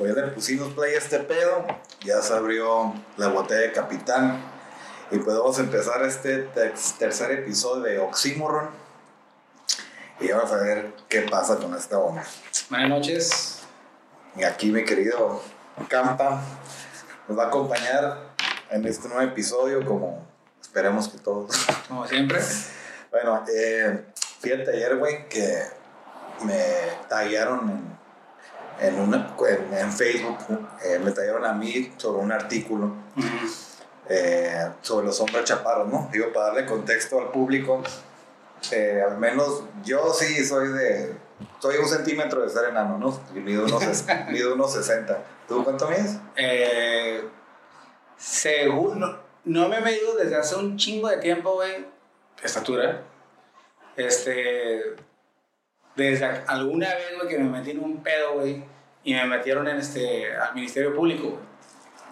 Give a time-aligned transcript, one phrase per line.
[0.00, 1.66] pues ya le pusimos play a este pedo,
[2.02, 4.40] ya se abrió la botella de capitán
[5.10, 6.48] y pues vamos a empezar este
[6.98, 8.70] tercer episodio de Oxymoron
[10.18, 12.24] y vamos a ver qué pasa con esta onda.
[12.70, 13.58] Buenas noches.
[14.36, 15.42] Y aquí mi querido
[15.88, 16.40] Campa
[17.28, 18.30] nos va a acompañar
[18.70, 20.26] en este nuevo episodio como
[20.62, 21.54] esperemos que todos.
[21.88, 22.40] Como siempre.
[23.10, 24.06] Bueno, eh,
[24.40, 25.62] fíjate ayer, güey, que
[26.42, 26.64] me
[27.06, 27.89] tallaron en,
[28.80, 30.38] en, una- en, en Facebook,
[30.84, 32.94] eh, me tallaron a mí sobre un artículo
[34.08, 36.08] eh, sobre los hombres chaparros, ¿no?
[36.12, 37.82] Digo, para darle contexto al público,
[38.72, 41.14] eh, al menos yo sí soy de,
[41.60, 43.20] soy un centímetro de ser enano, ¿no?
[43.34, 45.22] Y mido unos, mido unos 60.
[45.48, 46.18] ¿Tú cuánto mides?
[46.36, 47.22] Eh,
[48.16, 48.98] según.
[49.00, 51.86] No, no me he medido desde hace un chingo de tiempo, güey.
[52.42, 53.02] Estatura.
[53.96, 54.96] Este.
[55.96, 58.64] Desde alguna vez, güey, que me metí en un pedo, güey.
[59.04, 61.38] Y me metieron en este, al Ministerio Público.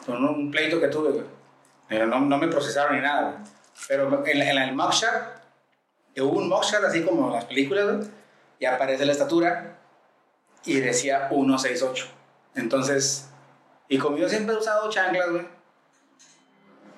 [0.06, 1.22] Con un, pleito que tuve.
[1.88, 3.34] Pero no, no me procesaron ni nada, güey.
[3.86, 5.12] Pero en, en el mugshot,
[6.18, 8.08] hubo un mugshot así como en las películas, güey.
[8.58, 9.76] Y aparece la estatura.
[10.64, 12.06] Y decía 168.
[12.54, 13.28] Entonces,
[13.88, 15.46] y como yo siempre he usado chanclas, güey,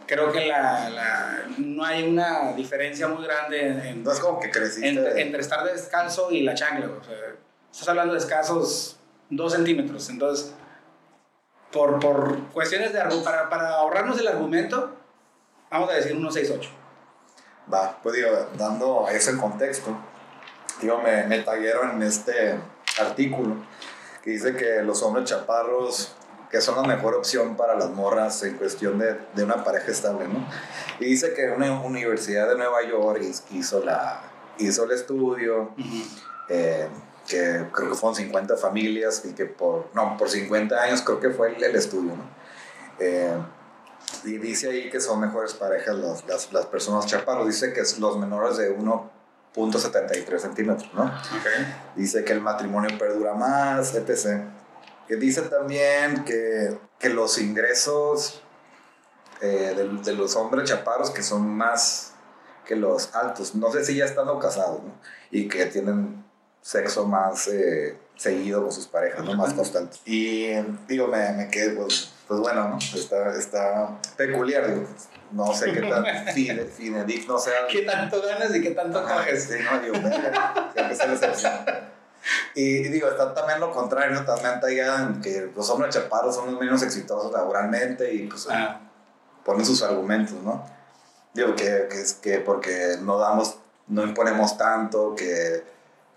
[0.06, 4.50] creo que la, la- no hay una diferencia muy grande en, No es como que
[4.50, 4.88] creciste.
[4.88, 6.86] entre, entre estar descalzo y la chancla.
[6.86, 7.14] O sea,
[7.70, 8.98] estás hablando de escasos
[9.30, 10.08] 2 centímetros.
[10.10, 10.52] Entonces,
[11.72, 14.90] por, por cuestiones de para, para ahorrarnos el argumento,
[15.70, 16.70] vamos a decir 168.
[17.72, 19.96] Va, pues digo, dando ese contexto,
[20.80, 22.58] digo, me, me taguaron en este
[23.00, 23.54] artículo
[24.24, 26.14] que dice que los hombres chaparros
[26.50, 30.26] que son la mejor opción para las morras en cuestión de, de una pareja estable,
[30.26, 30.44] ¿no?
[30.98, 34.20] Y dice que una universidad de Nueva York hiz- hizo, la,
[34.58, 35.70] hizo el estudio,
[36.48, 36.88] eh,
[37.30, 41.30] que creo que fueron 50 familias y que por, no, por 50 años creo que
[41.30, 42.24] fue el, el estudio, ¿no?
[42.98, 43.36] Eh,
[44.24, 47.46] y dice ahí que son mejores parejas las, las, las personas chaparros.
[47.46, 51.04] Dice que es los menores de 1.73 centímetros, ¿no?
[51.04, 51.46] Ok.
[51.94, 54.42] Dice que el matrimonio perdura más, etc.
[55.06, 58.42] Que dice también que, que los ingresos
[59.40, 62.14] eh, de, de los hombres chaparros que son más
[62.66, 63.54] que los altos.
[63.54, 64.92] No sé si ya estando casados, ¿no?
[65.30, 66.24] Y que tienen
[66.62, 69.34] sexo más eh, seguido con sus parejas, ¿no?
[69.34, 69.96] Más constante.
[70.04, 70.52] Y
[70.88, 72.78] digo, me, me quedé, pues, pues bueno, ¿no?
[72.78, 74.86] Está, está peculiar, digo.
[75.32, 76.04] No sé qué tan
[76.34, 77.66] fide- fidedigno sea.
[77.70, 79.44] ¿Qué tanto ganas y qué tanto coges?
[79.44, 81.52] Sí, no, digo, siempre excepción.
[82.54, 84.60] Y, digo, está también lo contrario, también
[85.00, 88.80] en que los hombres chaparros son los menos exitosos laboralmente y pues Ah,
[89.44, 90.66] ponen sus argumentos, ¿no?
[91.32, 93.56] Digo, que, que es que porque no damos,
[93.86, 95.62] no imponemos tanto, que,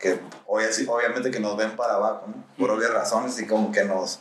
[0.04, 2.34] que obvia- obviamente que nos ven para abajo, ¿no?
[2.58, 4.20] Por obvias razones y como que nos,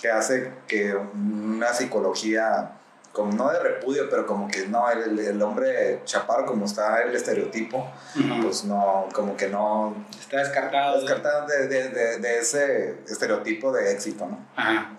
[0.00, 2.70] que hace que una psicología,
[3.12, 7.14] como no de repudio, pero como que no, el, el hombre chaparro como está el
[7.16, 8.42] estereotipo, ujú.
[8.42, 11.00] pues no, como que no Está descartado.
[11.00, 14.38] descartaban de, de, de, de ese estereotipo de éxito, ¿no?
[14.54, 14.92] Ajá.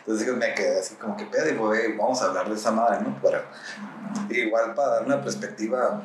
[0.00, 2.98] Entonces me quedé así como que pedo y güey, vamos a hablar de esa madre,
[3.02, 3.18] ¿no?
[3.22, 3.44] Para,
[4.28, 6.02] igual para dar una perspectiva,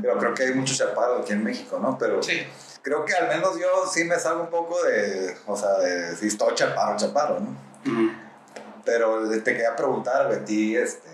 [0.00, 1.98] pero creo que hay muchos chaparros aquí en México, ¿no?
[1.98, 2.46] Pero Sí.
[2.82, 6.26] Creo que al menos yo sí me salgo un poco de, o sea, de si
[6.26, 7.56] estoy chaparro, chaparro, ¿no?
[8.84, 11.08] Pero te quería preguntar, Betty, este,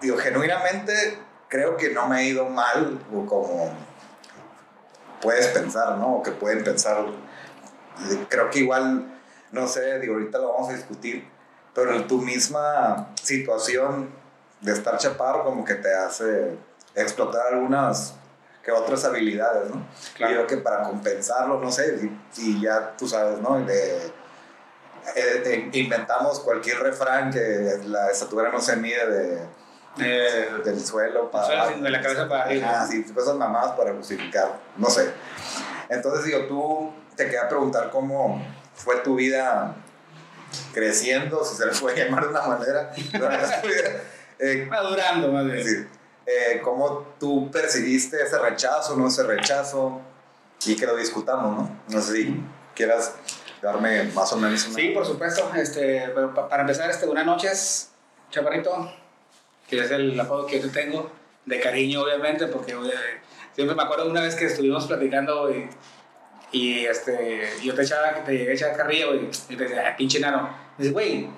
[0.00, 1.18] digo, genuinamente
[1.48, 3.72] creo que no me he ido mal, o como
[5.22, 6.16] puedes pensar, ¿no?
[6.16, 7.06] O que pueden pensar.
[8.28, 9.06] Creo que igual,
[9.52, 11.26] no sé, digo, ahorita lo vamos a discutir,
[11.74, 14.10] pero en tu misma situación
[14.60, 16.56] de estar chaparro como que te hace
[16.94, 18.14] explotar algunas
[18.64, 19.86] que otras habilidades, ¿no?
[20.14, 20.32] Claro.
[20.32, 21.98] Y yo que para compensarlo, no sé,
[22.38, 23.60] y, y ya tú sabes, ¿no?
[23.60, 23.96] De,
[25.16, 29.38] eh, de- inventamos cualquier refrán que la estatura no se mide de,
[30.00, 32.68] Eh, del suelo para Suelo, de la cabeza para arriba.
[32.82, 35.12] Ah, sí, cosas mamadas para justificar, no sé.
[35.88, 39.76] Entonces, digo, tú te quería preguntar cómo fue tu vida
[40.72, 42.90] creciendo, si se le puede llamar de una manera.
[43.12, 43.90] durante tu vida.
[44.38, 45.64] Eh, madurando, más bien.
[45.64, 45.86] sí,
[46.26, 50.00] eh, cómo tú percibiste ese rechazo, no ese rechazo,
[50.66, 51.80] y que lo discutamos, ¿no?
[51.88, 52.40] No sé si
[52.74, 53.14] quieras
[53.60, 54.74] darme más o menos una...
[54.76, 55.50] Sí, por supuesto.
[55.54, 56.08] Este,
[56.48, 57.90] para empezar, este, buenas noches,
[58.30, 58.92] Chaparrito,
[59.68, 61.10] que es el apodo que yo te tengo,
[61.44, 62.92] de cariño, obviamente, porque oye,
[63.54, 65.68] siempre me acuerdo una vez que estuvimos platicando y,
[66.52, 69.96] y este, yo te, echaba, te llegué a echar carrilla güey, y te decía, "Ah,
[69.96, 70.48] pinche nano.
[70.78, 71.28] Y dices, güey,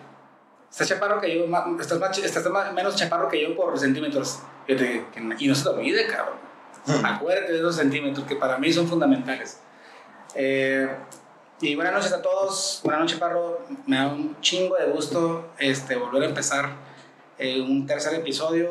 [0.70, 1.44] estás chaparro que yo,
[1.80, 4.38] estás, más, estás más- menos chaparro que yo por centímetros.
[4.66, 6.36] Y, yo te dije, "Que no- y no se te olvide, cabrón.
[7.04, 9.58] Acuérdate de esos centímetros que para mí son fundamentales.
[10.34, 10.88] Eh,
[11.58, 12.80] Y buenas noches a todos.
[12.84, 13.60] Buenas noches, Parro.
[13.86, 16.68] Me da un chingo de gusto este, volver a empezar
[17.38, 18.70] eh, un tercer episodio,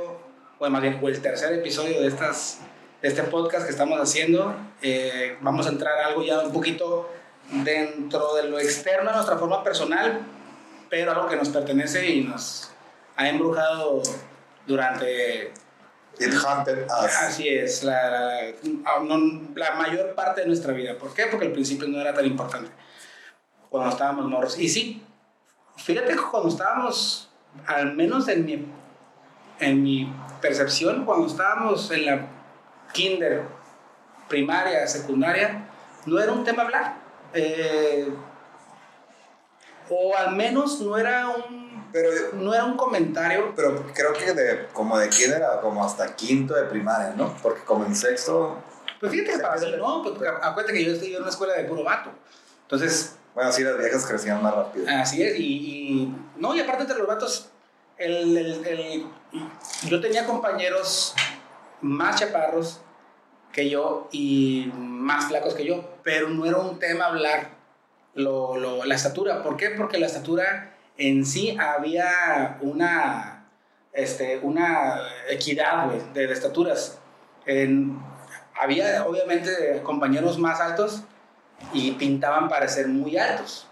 [0.60, 2.60] o más bien, o el tercer episodio de, estas,
[3.02, 4.56] de este podcast que estamos haciendo.
[4.84, 7.10] Eh, vamos a entrar a algo ya un poquito
[7.64, 10.20] dentro de lo externo a nuestra forma personal,
[10.88, 12.70] pero algo que nos pertenece y nos
[13.16, 14.04] ha embrujado
[14.68, 15.52] durante
[16.20, 17.16] It hunted us.
[17.22, 18.54] Así es, la, la,
[19.56, 20.98] la, mayor parte de nuestra vida.
[20.98, 21.28] ¿Por qué?
[21.28, 22.72] Porque al principio no era tan importante.
[23.70, 24.58] Cuando estábamos morros.
[24.58, 25.04] Y sí,
[25.76, 27.30] fíjate que cuando estábamos,
[27.66, 28.66] al menos en mi,
[29.60, 32.28] en mi percepción, cuando estábamos en la
[32.94, 33.44] kinder,
[34.30, 35.68] primaria, secundaria,
[36.06, 36.96] no era un tema hablar.
[37.34, 38.14] Eh,
[39.90, 41.65] o al menos no era un
[41.96, 43.54] pero, no era un comentario.
[43.56, 47.34] Pero creo que de, como de quién era como hasta quinto de primaria, ¿no?
[47.42, 48.62] Porque como en sexto...
[49.00, 51.86] Pues fíjate que para no, pues acuérdate que yo estoy en una escuela de puro
[51.86, 52.10] vato.
[52.64, 53.16] Entonces...
[53.34, 54.86] Bueno, sí, las viejas crecían más rápido.
[54.90, 55.44] Así es, y...
[55.44, 57.50] y no, y aparte entre los vatos,
[57.96, 59.06] el, el, el,
[59.84, 61.16] yo tenía compañeros
[61.80, 62.82] más chaparros
[63.54, 67.52] que yo y más flacos que yo, pero no era un tema hablar
[68.16, 69.42] lo, lo, la estatura.
[69.44, 69.70] ¿Por qué?
[69.70, 73.46] Porque la estatura en sí había una,
[73.94, 75.00] este, una
[75.30, 77.00] equidad de, estaturas.
[78.60, 81.04] había obviamente compañeros más altos
[81.74, 83.68] y pintaban para ser muy altos.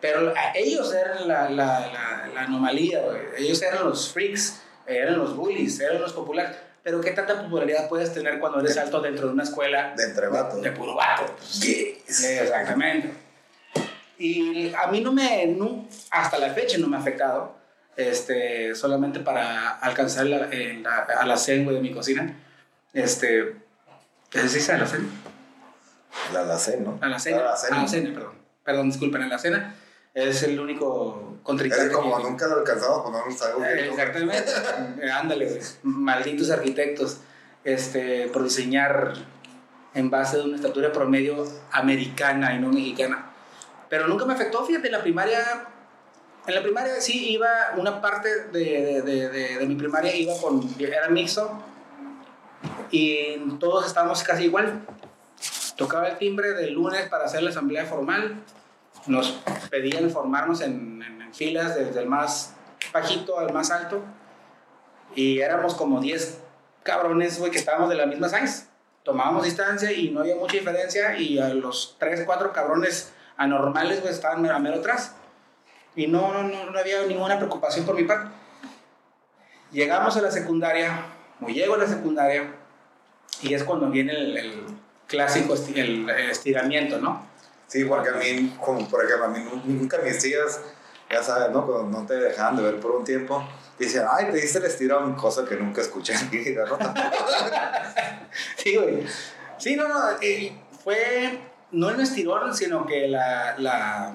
[0.00, 3.02] Pero ellos eran la, la, la, anomalía,
[3.36, 6.56] ellos eran los freaks, eran los bullies, eran los populares.
[6.82, 9.92] Pero ¿qué tanta popularidad puedes tener cuando eres alto dentro de una escuela?
[9.94, 10.62] De entre vatos.
[10.62, 11.34] De, puro vato.
[11.42, 13.12] Exactamente.
[14.20, 15.56] Y a mí no me,
[16.10, 17.56] hasta la fecha no me ha afectado,
[17.96, 22.36] este, solamente para alcanzar la, la, a la cena de mi cocina.
[22.92, 23.56] Este,
[24.28, 25.08] ¿Qué se dice alacén?
[26.34, 26.98] La alacén, ¿no?
[27.00, 27.38] A la cena,
[28.12, 28.34] perdón.
[28.62, 29.74] Perdón, disculpen, la cena
[30.12, 31.86] es el único contrincante.
[31.86, 33.64] Es como nunca lo alcanzamos ponernos algo.
[33.64, 34.52] Eh, exactamente.
[35.02, 37.20] Eh, ándale, malditos arquitectos,
[37.64, 39.14] este, por diseñar
[39.94, 43.29] en base de una estatura promedio americana y no mexicana.
[43.90, 45.66] Pero nunca me afectó, fíjate, en la primaria,
[46.46, 50.62] en la primaria sí iba, una parte de, de, de, de mi primaria iba con,
[50.78, 51.60] era mixto,
[52.92, 54.86] y todos estábamos casi igual.
[55.76, 58.36] Tocaba el timbre del lunes para hacer la asamblea formal,
[59.06, 59.40] nos
[59.70, 62.54] pedían formarnos en, en, filas desde el más
[62.92, 64.02] bajito al más alto,
[65.16, 66.38] y éramos como 10
[66.84, 68.66] cabrones, güey, que estábamos de la misma size.
[69.02, 74.14] Tomábamos distancia y no había mucha diferencia, y a los 3, 4 cabrones anormales, pues
[74.14, 75.14] estaban a mero atrás.
[75.96, 78.30] Y no, no, no, había ninguna preocupación por mi parte.
[79.72, 81.06] Llegamos a la secundaria,
[81.40, 82.54] o llego a la secundaria,
[83.42, 84.64] y es cuando viene el, el
[85.06, 87.26] clásico el estiramiento, ¿no?
[87.66, 90.60] Sí, porque a mí, como por ejemplo, a mí nunca mis tías,
[91.10, 91.66] ya sabes, ¿no?
[91.66, 93.42] Cuando no te dejaban de ver por un tiempo,
[93.78, 96.76] dicen, ay, te diste el estirón, cosa que nunca escuché en mi vida, ¿no?
[98.56, 99.06] sí, güey.
[99.56, 100.52] Sí, no, no, eh,
[100.84, 104.12] fue no el estirón, sino que la, la,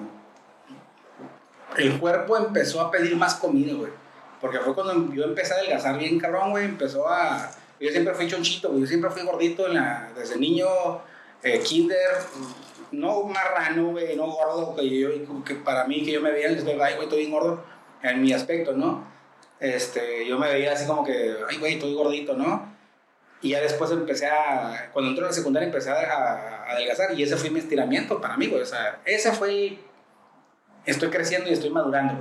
[1.76, 3.92] el cuerpo empezó a pedir más comida, güey.
[4.40, 6.64] Porque fue cuando yo empecé a adelgazar bien cabrón, güey.
[6.64, 7.50] Empezó a...
[7.80, 8.82] Yo siempre fui chonchito, güey.
[8.82, 9.80] Yo siempre fui gordito en
[10.14, 10.66] desde niño,
[11.42, 12.18] eh, kinder.
[12.92, 14.76] No marrano, güey, no gordo.
[14.76, 15.08] Que, yo,
[15.64, 17.64] para mí, que yo me veía, les digo, ay, güey, estoy bien gordo
[18.02, 19.04] en mi aspecto, ¿no?
[19.58, 22.75] Este, yo me veía así como que, ay, güey, estoy gordito, ¿no?
[23.42, 27.36] Y ya después empecé a, cuando entré a la secundaria empecé a, adelgazar y ese
[27.36, 28.62] fue mi estiramiento para mí, güey.
[28.62, 29.78] O sea, ese fue
[30.86, 32.14] estoy creciendo y estoy madurando,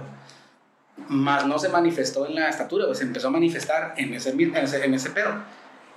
[1.08, 2.96] Más no se manifestó en la estatura, güey.
[2.96, 5.30] Se empezó a manifestar en ese, en ese, en ese pedo.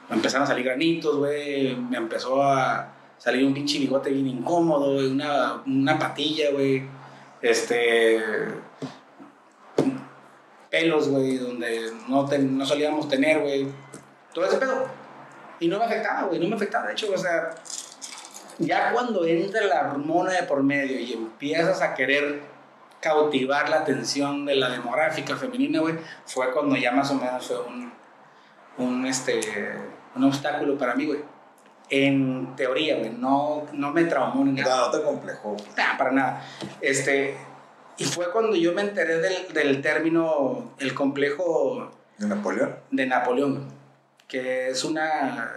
[0.08, 1.74] Me empezaron a salir granitos, güey.
[1.76, 5.10] Me empezó a salir un pinche bigote bien incómodo, güey.
[5.10, 6.84] Una, una patilla, güey.
[7.42, 8.22] Este...
[10.70, 13.66] Pelos, güey, donde no, no solíamos tener, güey.
[14.32, 14.86] Todo ese pedo
[15.60, 16.86] y no me afectaba, güey, no me afectaba.
[16.86, 17.50] De hecho, o sea,
[18.58, 22.40] ya cuando entra la hormona de por medio y empiezas a querer
[23.00, 25.96] cautivar la atención de la demográfica femenina, güey,
[26.26, 27.92] fue cuando ya más o menos fue un,
[28.78, 29.40] un, este,
[30.16, 31.20] un obstáculo para mí, güey.
[31.90, 34.76] En teoría, güey, no, no me traumó ni nada.
[34.76, 35.56] No, no te complejo.
[35.76, 36.44] Nah, para nada.
[36.80, 37.36] Este,
[37.96, 41.90] y fue cuando yo me enteré del, del término, el complejo...
[42.18, 42.76] ¿De Napoleón?
[42.90, 43.68] De Napoleón,
[44.28, 45.52] que es una...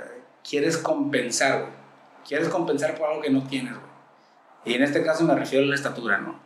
[0.47, 1.73] Quieres compensar, güey.
[2.27, 3.91] Quieres compensar por algo que no tienes, güey.
[4.65, 6.39] Y en este caso me refiero a la estatura, ¿no?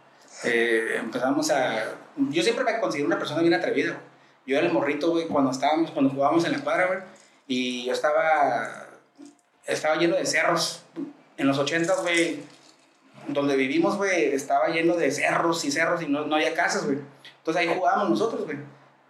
[0.44, 1.84] Eh, empezamos a...
[2.18, 3.98] Yo siempre me considero una persona bien atrevida.
[4.46, 7.00] Yo era el morrito, güey, cuando estábamos, cuando jugábamos en la cuadra, güey.
[7.48, 8.88] Y yo estaba...
[9.66, 10.84] Estaba lleno de cerros.
[11.38, 12.40] En los 80, güey,
[13.28, 17.00] donde vivimos, güey, estaba lleno de cerros y cerros y no, no había casas, güey.
[17.38, 18.58] Entonces ahí jugábamos nosotros, güey.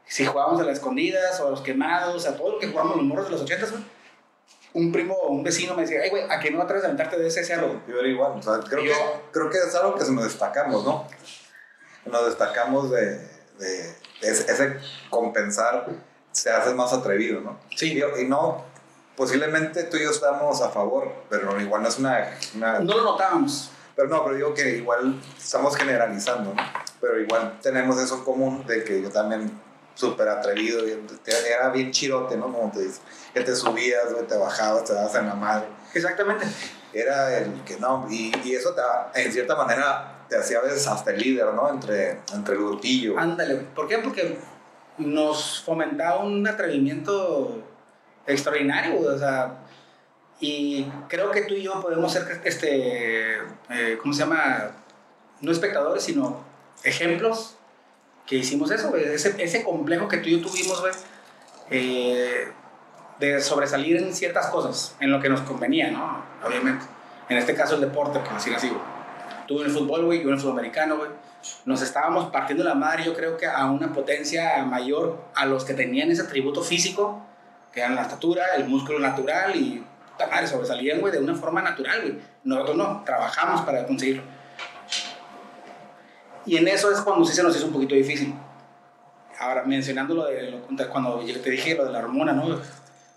[0.07, 3.05] Si jugábamos a las escondidas o a los quemados, a todo lo que jugábamos los
[3.05, 3.83] morros de los ochentas, güey.
[4.73, 7.17] Un primo o un vecino me decía, ay, güey, ¿a qué no atreves a aventarte
[7.17, 7.81] de ese cerro?
[7.87, 8.99] Yo era igual, o sea, creo, Yo- que,
[9.31, 11.07] creo que es algo que se nos destacamos, ¿no?
[12.05, 13.17] Nos destacamos de,
[13.57, 14.77] de, de ese, ese
[15.09, 15.87] compensar,
[16.31, 17.57] se hace más atrevido, ¿no?
[17.75, 17.93] Sí.
[17.97, 18.65] Y, y no,
[19.15, 22.29] posiblemente tú y yo estamos a favor, pero igual no es una...
[22.55, 23.71] una No lo notábamos.
[23.95, 26.61] pero no, pero digo que igual estamos generalizando, ¿no?
[26.99, 29.57] Pero igual tenemos eso en común de que yo también
[29.95, 32.51] súper atrevido, era bien chirote, ¿no?
[32.51, 33.01] Como te dices,
[33.33, 36.45] que te subías, güey, te bajabas, te dabas en la madre Exactamente.
[36.93, 40.85] era el que no, y, y eso te, en cierta manera te hacía a veces
[40.87, 41.69] hasta el líder, ¿no?
[41.69, 43.17] Entre, entre el grupillo.
[43.17, 43.55] Ándale.
[43.55, 43.99] ¿Por qué?
[43.99, 44.37] Porque
[44.97, 47.63] nos fomentaba un atrevimiento
[48.25, 48.99] extraordinario.
[49.01, 49.59] O sea,
[50.39, 53.35] y creo que tú y yo podemos ser, este,
[53.69, 54.71] eh, ¿cómo se llama?
[55.41, 56.43] No espectadores, sino
[56.83, 57.54] ejemplos
[58.25, 59.03] que hicimos eso, güey.
[59.03, 60.93] Ese, ese complejo que tú y yo tuvimos, güey,
[61.69, 62.47] eh,
[63.19, 66.23] de sobresalir en ciertas cosas, en lo que nos convenía, ¿no?
[66.45, 66.85] Obviamente.
[67.29, 68.81] En este caso el deporte, por decir así, güey.
[69.47, 71.09] Tú en el fútbol, güey, yo en el fútbol americano, güey
[71.65, 75.73] nos estábamos partiendo la madre, yo creo que a una potencia mayor a los que
[75.73, 77.21] tenían ese atributo físico,
[77.71, 79.83] que eran la estatura, el músculo natural y
[80.19, 82.19] madre, sobresalían, güey, de una forma natural, güey.
[82.43, 84.23] Nosotros no, trabajamos para conseguirlo.
[86.45, 88.33] Y en eso es cuando sí se nos hizo un poquito difícil.
[89.39, 92.59] Ahora, mencionando lo de lo- cuando yo te dije lo de la hormona, ¿no?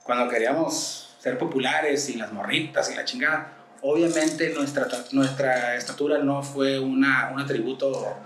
[0.03, 6.43] Cuando queríamos ser populares y las morritas y la chingada, obviamente nuestra, nuestra estatura no
[6.43, 8.17] fue una, un atributo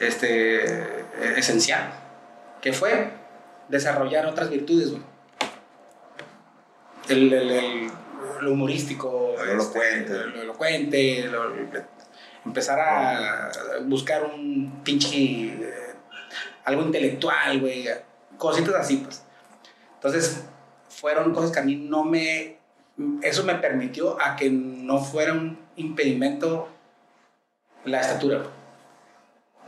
[0.00, 0.64] este,
[1.36, 1.90] esencial.
[2.60, 3.10] que fue?
[3.68, 5.02] Desarrollar otras virtudes, güey.
[7.08, 7.90] El, el, el-
[8.40, 10.12] lo humorístico, Lo elocuente.
[10.12, 11.50] este, lo elocuente, lo-
[12.48, 13.50] empezar a
[13.84, 15.94] buscar un pinche eh,
[16.64, 17.88] algo intelectual, güey,
[18.36, 19.24] cositas así, pues.
[19.94, 20.44] Entonces,
[20.88, 22.58] fueron cosas que a mí no me
[23.22, 26.68] eso me permitió a que no fuera un impedimento
[27.84, 28.42] la estatura.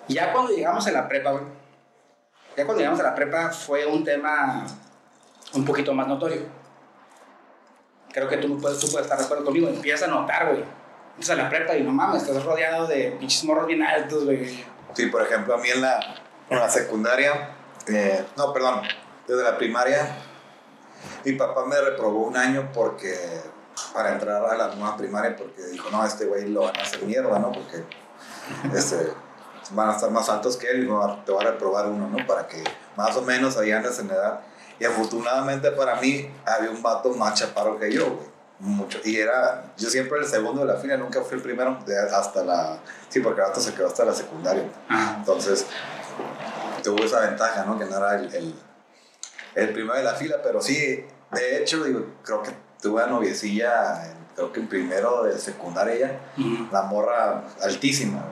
[0.08, 1.44] Ya cuando llegamos a la prepa, güey,
[2.56, 4.66] ya cuando llegamos a la prepa fue un tema
[5.54, 6.42] un poquito más notorio.
[8.12, 9.68] Creo que tú, puedes, tú puedes estar de acuerdo conmigo.
[9.68, 10.64] Empiezas a notar, güey.
[11.10, 14.64] Empiezas a la prepa y no mames, estás rodeado de pinches morros bien altos, güey.
[14.94, 16.00] Sí, por ejemplo, a mí en la,
[16.48, 17.50] en la secundaria,
[17.86, 18.82] eh, no, perdón,
[19.26, 20.16] desde la primaria,
[21.24, 23.16] mi papá me reprobó un año porque,
[23.92, 27.02] para entrar a la nueva primaria, porque dijo, no, este güey lo van a hacer
[27.02, 27.52] mierda, ¿no?
[27.52, 27.84] Porque
[28.74, 29.12] este,
[29.70, 32.26] van a estar más altos que él y te va a reprobar uno, ¿no?
[32.26, 32.62] Para que
[32.96, 34.40] más o menos ahí andes en edad.
[34.78, 38.29] Y afortunadamente para mí había un vato más chaparro que yo, güey.
[38.60, 38.98] Mucho.
[39.04, 41.78] Y era, yo siempre el segundo de la fila, nunca fui el primero,
[42.12, 44.64] hasta la, sí, porque vato se quedó hasta la secundaria.
[45.16, 45.66] Entonces,
[46.82, 47.78] tuvo esa ventaja, ¿no?
[47.78, 48.54] Que no era el, el,
[49.54, 52.50] el primero de la fila, pero sí, de hecho, digo, creo que
[52.82, 56.20] tuve una noviecilla, creo que en primero de secundaria ya,
[56.70, 58.22] la morra altísima,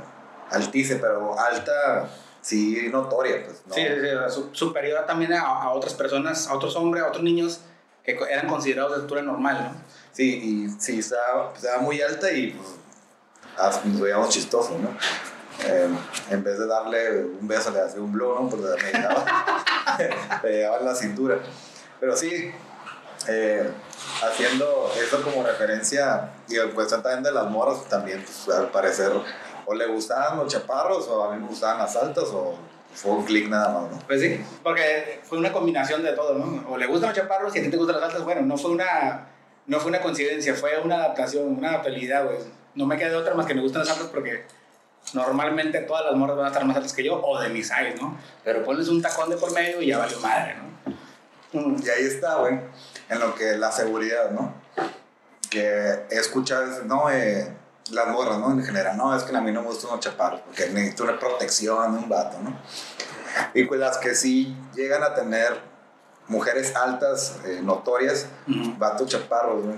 [0.50, 2.08] altísima, pero alta,
[2.42, 3.74] sí, notoria, pues, ¿no?
[3.74, 7.60] Sí, sí, superior también a, a otras personas, a otros hombres, a otros niños
[8.04, 9.88] que eran considerados de altura normal, ¿no?
[10.18, 12.70] Sí, y sí, estaba, estaba muy alta y pues,
[13.56, 14.88] hasta nos veíamos chistosos, ¿no?
[15.64, 15.88] Eh,
[16.30, 18.50] en vez de darle un beso, le hacía un blow, ¿no?
[18.50, 19.24] Porque me llegaba,
[20.42, 21.38] me llegaba en la cintura.
[22.00, 22.52] Pero sí,
[23.28, 23.70] eh,
[24.20, 29.12] haciendo eso como referencia, y en cuestión también de las moras, también, pues, al parecer,
[29.66, 32.58] o le gustaban los chaparros, o a mí me gustaban las altas, o
[32.92, 33.98] fue un clic nada más, ¿no?
[34.04, 36.68] Pues sí, porque fue una combinación de todo, ¿no?
[36.70, 38.72] O le gustan los chaparros y a ti te gustan las altas, bueno, no fue
[38.72, 39.37] una,
[39.68, 42.38] no fue una coincidencia, fue una adaptación, una adaptabilidad, güey.
[42.74, 44.44] No me queda otra más que me gustan las altas porque
[45.12, 47.94] normalmente todas las morras van a estar más altas que yo o de mi size,
[48.00, 48.18] ¿no?
[48.44, 51.60] Pero pones un tacón de por medio y ya valió madre, ¿no?
[51.60, 51.76] Mm.
[51.84, 52.58] Y ahí está, güey,
[53.08, 54.54] en lo que la seguridad, ¿no?
[55.50, 57.54] Que veces, no, eh,
[57.90, 58.52] las morras, ¿no?
[58.52, 61.18] En general, no, es que a mí no me gustan los chaparros, porque necesito una
[61.18, 62.58] protección de un vato, ¿no?
[63.52, 65.67] Y pues las que sí llegan a tener
[66.28, 68.74] mujeres altas, eh, notorias, Ujú.
[68.78, 69.76] vatos chaparros, güey,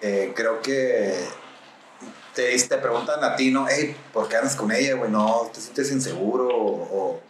[0.00, 1.14] eh, creo que
[2.34, 3.66] te, te preguntan a ti, ¿no?
[3.68, 5.10] Hey, ¿por qué andas con ella, güey?
[5.10, 7.20] No, te sientes inseguro o, o,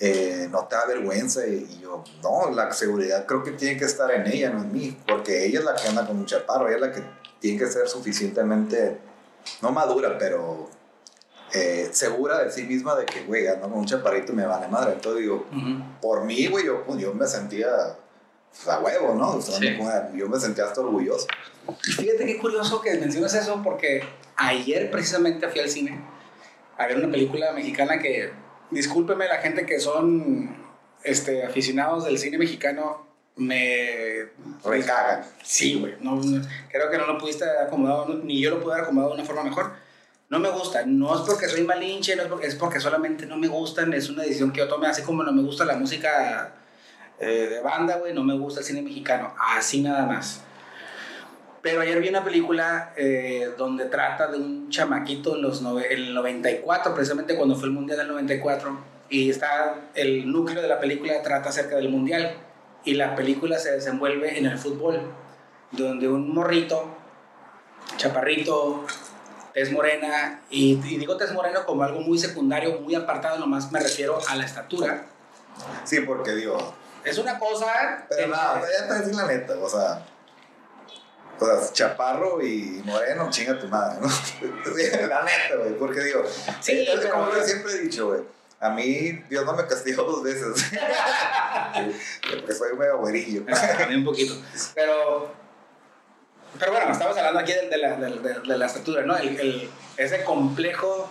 [0.00, 1.46] eh, no te da vergüenza.
[1.46, 4.72] Y, y yo, no, la seguridad creo que tiene que estar en ella, no en
[4.72, 7.02] mí, porque ella es la que anda con un chaparro, ella es la que
[7.38, 8.98] tiene que ser suficientemente,
[9.62, 10.68] no madura, pero
[11.52, 14.68] eh, segura de sí misma de que, güey, ando con un chaparrito y me vale
[14.68, 14.92] madre.
[14.94, 15.82] Entonces digo, Ujú.
[16.00, 17.68] por mí, güey, yo, pues, yo me sentía
[18.50, 19.36] pues, a huevo, ¿no?
[19.36, 19.70] O sea, Sí.
[19.70, 21.26] me- yo me sentía hasta orgulloso.
[21.88, 24.02] Y fíjate qué curioso que mencionas eso porque
[24.36, 26.00] Ayer precisamente fui al cine
[26.78, 28.30] a ver una película mexicana que,
[28.70, 30.56] discúlpeme la gente que son
[31.04, 34.28] este, aficionados del cine mexicano, me...
[34.64, 35.24] Recagan.
[35.42, 35.94] Sí, güey.
[36.00, 36.20] No,
[36.70, 39.26] creo que no lo pudiste haber acomodado, ni yo lo pude haber acomodado de una
[39.26, 39.72] forma mejor.
[40.30, 40.86] No me gusta.
[40.86, 43.92] No es porque soy malinche, no es porque, es porque solamente no me gustan.
[43.92, 46.54] Es una decisión que yo tomé, así como no me gusta la música
[47.18, 49.34] eh, de banda, güey, no me gusta el cine mexicano.
[49.38, 50.42] Así nada más.
[51.62, 56.94] Pero ayer vi una película eh, donde trata de un chamaquito en los el 94,
[56.94, 58.78] precisamente cuando fue el Mundial del 94.
[59.10, 62.36] Y está el núcleo de la película trata acerca del Mundial.
[62.84, 65.12] Y la película se desenvuelve en el fútbol,
[65.72, 66.96] donde un morrito,
[67.96, 68.86] chaparrito,
[69.60, 74.18] tez morena, y, digo tez moreno como algo muy secundario, muy apartado, nomás me refiero
[74.26, 75.04] a la estatura.
[75.84, 76.74] Sí, porque digo...
[77.04, 78.06] Es una cosa...
[78.08, 80.02] Pero nada, ya te decir la neta, o sea
[81.38, 84.08] o sea, chaparro y moreno, chinga tu madre, ¿no?
[85.08, 86.24] la neta, güey, porque digo,
[86.60, 88.20] sí, es como yo siempre he dicho, güey.
[88.60, 90.46] A mí Dios no me castigó dos veces.
[92.30, 93.42] porque soy medio güerillo.
[93.90, 94.34] un poquito.
[94.74, 95.32] Pero,
[96.58, 99.16] pero bueno, estamos hablando aquí de, la, de, de la, estatura, ¿no?
[99.16, 101.10] El, el, ese complejo,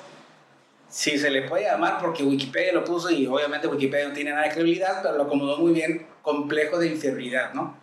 [0.90, 4.44] si se le puede llamar, porque Wikipedia lo puso y obviamente Wikipedia no tiene nada
[4.44, 7.78] de credibilidad, pero lo acomodó muy bien, complejo de inferioridad, ¿no?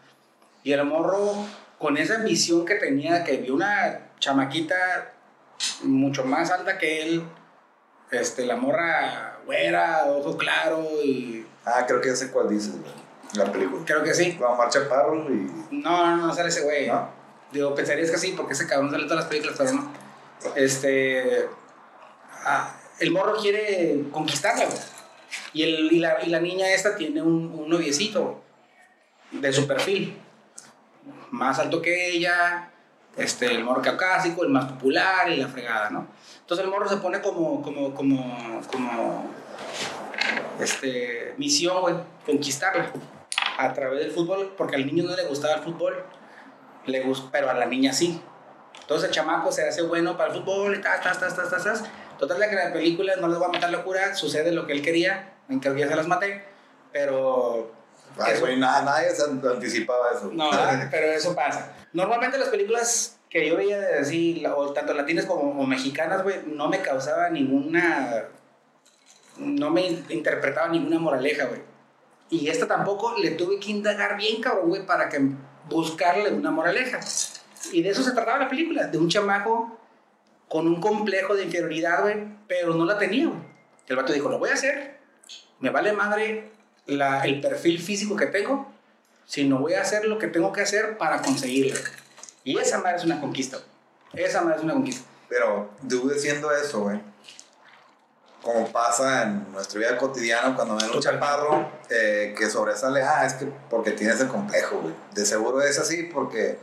[0.63, 1.35] Y el morro
[1.79, 5.13] con esa ambición que tenía, que vio una chamaquita
[5.83, 7.23] mucho más alta que él,
[8.11, 11.47] este, la morra güera, ojo claro y...
[11.65, 12.73] Ah, creo que sé cuál dice
[13.35, 13.83] la película.
[13.85, 14.39] Creo que sí.
[14.43, 15.51] Va a marchar Parro y...
[15.71, 16.89] No, no, no sale ese güey.
[16.89, 17.16] ¿No?
[17.53, 19.93] Digo, pensarías que sí, porque ese cabrón sale todas las películas, pero no.
[20.55, 21.49] Este...
[22.45, 24.67] Ah, el morro quiere conquistarla,
[25.53, 28.43] Y, el, y, la, y la niña esta tiene un, un noviecito
[29.33, 30.17] de su perfil
[31.31, 32.71] más alto que ella,
[33.17, 36.07] este, el morro caucásico, el más popular y la fregada, ¿no?
[36.41, 39.31] Entonces el morro se pone como, como, como, como,
[40.61, 42.91] este, misión, güey, conquistarla
[43.59, 45.95] a través del fútbol, porque al niño no le gustaba el fútbol,
[46.87, 48.21] le gust pero a la niña sí.
[48.81, 51.65] Entonces el chamaco se hace bueno para el fútbol y tas, tas, tas, tas, tas,
[51.65, 51.85] tas.
[52.19, 54.83] Total, que la película no les va a matar la cura, sucede lo que él
[54.83, 56.45] quería, en que ya se las maté,
[56.93, 57.73] pero
[58.19, 60.31] Ay, nada, nadie se anticipaba eso.
[60.33, 60.49] No,
[60.91, 61.75] pero eso pasa.
[61.93, 66.69] Normalmente las películas que yo veía de así, o tanto latinas como mexicanas, güey, no
[66.69, 68.25] me causaba ninguna.
[69.37, 71.61] No me interpretaba ninguna moraleja, güey.
[72.31, 75.21] Y esta tampoco le tuve que indagar bien, cabrón, güey, para que
[75.69, 77.01] buscarle una moraleja.
[77.73, 79.79] Y de eso se trataba la película, de un chamaco
[80.49, 83.41] con un complejo de inferioridad, güey, pero no la tenía, güey.
[83.89, 84.99] El vato dijo, lo voy a hacer,
[85.61, 86.51] me vale madre
[86.87, 88.73] la, el perfil físico que tengo,
[89.25, 91.79] sino voy a hacer lo que tengo que hacer para conseguirlo.
[92.45, 93.59] Y esa madre es una conquista.
[94.13, 95.05] Esa madre es una conquista.
[95.29, 97.01] Pero tú diciendo eso, güey,
[98.47, 103.35] como pasa en nuestra vida cotidiana cuando ven un chaparro eh, que sobresale, ah, es
[103.35, 104.95] que porque tienes el complejo, güey.
[105.13, 106.57] De seguro es así porque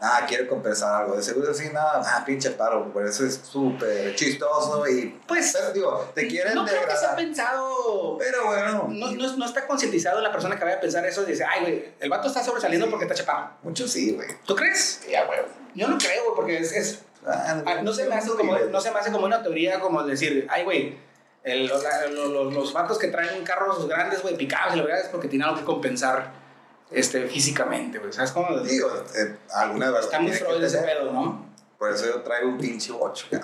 [0.00, 1.14] ah, quiere compensar algo.
[1.14, 5.16] De seguro sí, nada, ah, pinche paro, por eso es súper chistoso y.
[5.28, 5.56] Pues.
[5.72, 8.18] digo, te quieren No creo que se ha pensado.
[8.18, 8.88] Pero bueno.
[8.88, 11.60] No, no, no, está concientizado la persona que vaya a pensar eso y dice, ay,
[11.60, 13.50] güey, el vato está sobresaliendo porque está chapado.
[13.62, 14.28] Muchos sí, güey.
[14.44, 15.02] ¿Tú crees?
[15.08, 15.38] Ya, güey.
[15.76, 16.72] Yo no creo, güey, porque es.
[16.72, 19.78] es ah, ah, no, se me hace como, no se me hace como una teoría
[19.78, 21.07] como decir, ay, güey.
[21.56, 25.28] Los, los, los, vatos que traen carros grandes, güey, picados, y la verdad es porque
[25.28, 26.32] tienen algo que compensar
[26.90, 28.12] este, físicamente, güey.
[28.12, 28.58] ¿Sabes cómo?
[28.60, 30.04] Digo, eh, alguna verdad.
[30.04, 31.46] Está muy Freud ese pedo, ¿no?
[31.78, 33.26] Por eso yo traigo un pinche 8.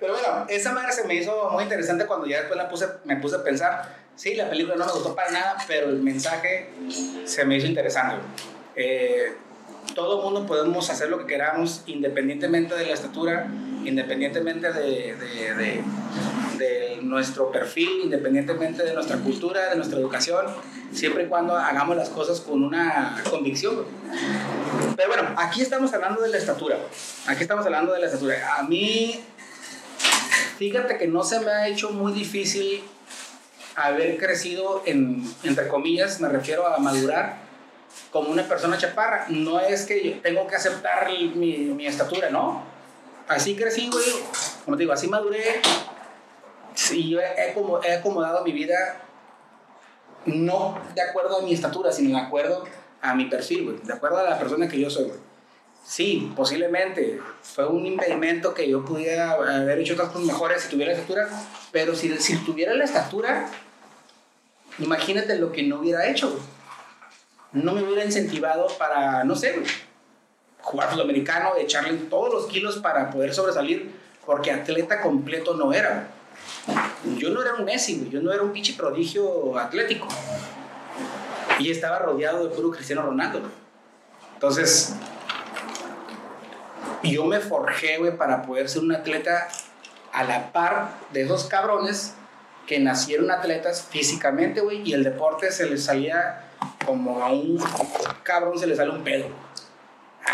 [0.00, 3.16] Pero bueno, esa madre se me hizo muy interesante cuando ya después la puse, me
[3.16, 3.96] puse a pensar.
[4.16, 6.70] Sí, la película no me gustó para nada, pero el mensaje
[7.24, 8.16] se me hizo interesante.
[8.76, 9.34] Eh,
[9.94, 13.46] todo mundo podemos hacer lo que queramos, independientemente de la estatura,
[13.84, 15.82] independientemente de, de,
[17.02, 20.46] nuestro perfil, independientemente de nuestra cultura, de nuestra educación,
[20.92, 23.84] siempre y cuando hagamos las cosas con una convicción.
[24.96, 26.76] Pero bueno, aquí estamos hablando de la estatura.
[27.26, 28.56] Aquí estamos hablando de la estatura.
[28.58, 29.18] A mí,
[30.58, 32.82] fíjate que no se me ha hecho muy difícil
[33.74, 37.38] haber crecido en, entre comillas, me refiero a madurar
[38.12, 39.26] como una persona chaparra.
[39.30, 42.69] No es que yo tengo que aceptar mi estatura, no.
[43.30, 44.04] Así crecí, güey.
[44.64, 45.62] Como te digo, así maduré.
[46.92, 49.02] Y yo he, he acomodado mi vida
[50.26, 52.64] no de acuerdo a mi estatura, sino de acuerdo
[53.00, 53.76] a mi perfil, güey.
[53.78, 55.18] De acuerdo a la persona que yo soy, güey.
[55.84, 60.92] Sí, posiblemente fue un impedimento que yo pudiera haber hecho otras cosas mejores si tuviera
[60.92, 61.28] la estatura,
[61.72, 63.48] pero si, si tuviera la estatura,
[64.78, 66.42] imagínate lo que no hubiera hecho, güey
[67.52, 69.62] no me hubiera incentivado para, no sé,
[70.62, 73.92] jugar fútbol americano, echarle todos los kilos para poder sobresalir,
[74.24, 76.08] porque atleta completo no era.
[77.16, 80.08] Yo no era un Messi, yo no era un pinche prodigio atlético.
[81.58, 83.42] Y estaba rodeado de puro Cristiano Ronaldo.
[84.34, 84.94] Entonces,
[87.02, 89.48] yo me forjé, güey, para poder ser un atleta
[90.12, 92.14] a la par de esos cabrones
[92.66, 96.46] que nacieron atletas físicamente, güey, y el deporte se les salía
[96.86, 97.58] como a un
[98.22, 99.26] cabrón se le sale un pedo.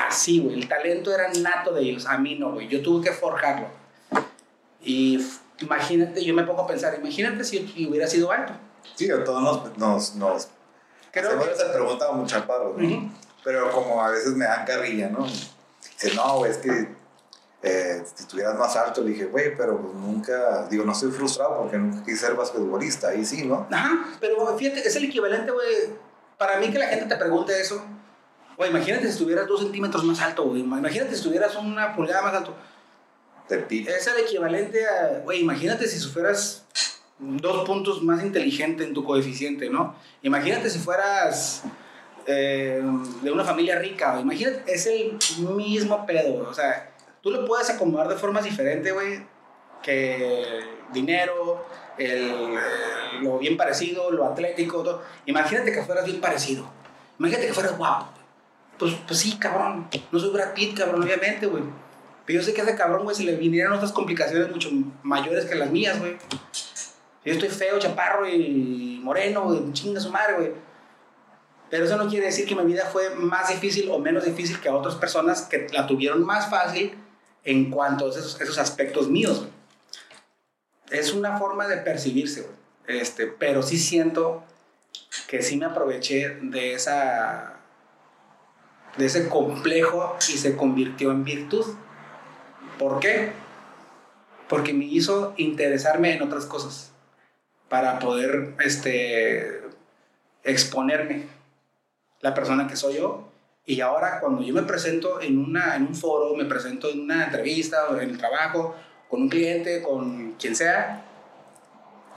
[0.09, 3.13] Así, güey, el talento era nato de ellos, a mí no, güey, yo tuve que
[3.13, 3.69] forjarlo.
[4.83, 5.25] Y
[5.61, 8.53] imagínate, yo me pongo a pensar, imagínate si hubiera sido alto.
[8.95, 10.49] Sí, a todos nos, nos, nos
[11.21, 11.57] Creo que...
[11.57, 13.13] se pregunta mucho chaparro, ¿no?
[13.43, 15.25] Pero como a veces me dan carrilla, ¿no?
[15.25, 16.89] Dice, no, güey, es que
[17.63, 21.59] eh, si estuvieras más alto, le dije, güey, pero pues nunca, digo, no estoy frustrado
[21.63, 23.67] porque nunca quise ser basquetbolista, ahí sí, ¿no?
[23.71, 25.67] Ajá, pero fíjate, es el equivalente, güey,
[26.37, 27.83] para mí que la gente te pregunte eso,
[28.57, 32.35] güey, imagínate si estuvieras dos centímetros más alto, güey, imagínate si estuvieras una pulgada más
[32.35, 32.55] alto.
[33.49, 36.64] Es el equivalente a, güey, imagínate si fueras
[37.19, 39.95] dos puntos más inteligente en tu coeficiente, ¿no?
[40.23, 41.62] Imagínate si fueras
[42.27, 42.83] eh,
[43.23, 45.19] de una familia rica, imagínate, es el
[45.55, 46.92] mismo pedo, o sea,
[47.23, 49.25] tú lo puedes acomodar de formas diferentes, güey,
[49.83, 50.61] que
[50.92, 51.64] dinero,
[51.99, 52.55] el,
[53.23, 55.03] lo bien parecido, lo atlético, todo.
[55.27, 56.69] Imagínate que fueras bien parecido,
[57.19, 58.09] imagínate que fueras guapo.
[58.79, 61.62] Pues, pues sí, cabrón, no soy Brad Pitt, cabrón, obviamente, güey.
[62.27, 64.71] Pero yo sé que a ese cabrón, güey, se le vinieron otras complicaciones mucho
[65.03, 66.17] mayores que las mías, güey.
[67.25, 70.53] Yo estoy feo, chaparro y moreno, güey, chinga su madre, güey.
[71.71, 74.69] Pero eso no quiere decir que mi vida fue más difícil o menos difícil que
[74.69, 76.97] a otras personas que la tuvieron más fácil
[77.45, 79.51] en cuanto a esos, esos aspectos míos, güey.
[80.91, 83.01] Es una forma de percibirse, güey.
[83.01, 84.45] Este, pero sí siento
[85.27, 87.56] que sí me aproveché de esa
[88.97, 91.65] de ese complejo y se convirtió en virtud.
[92.79, 93.33] ¿Por qué?
[94.49, 96.93] Porque me hizo interesarme en otras cosas
[97.69, 99.63] para poder este,
[100.45, 101.27] exponerme
[102.21, 103.29] la persona que soy yo.
[103.65, 107.25] Y ahora cuando yo me presento en, una, en un foro, me presento en una
[107.25, 108.77] entrevista en el trabajo,
[109.11, 111.05] con un cliente, con quien sea,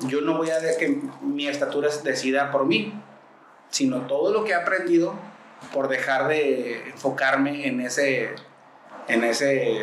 [0.08, 2.94] yo no voy a dejar que mi estatura decida por mí,
[3.70, 5.13] sino todo lo que he aprendido
[5.74, 8.30] por dejar de enfocarme en ese,
[9.08, 9.82] en ese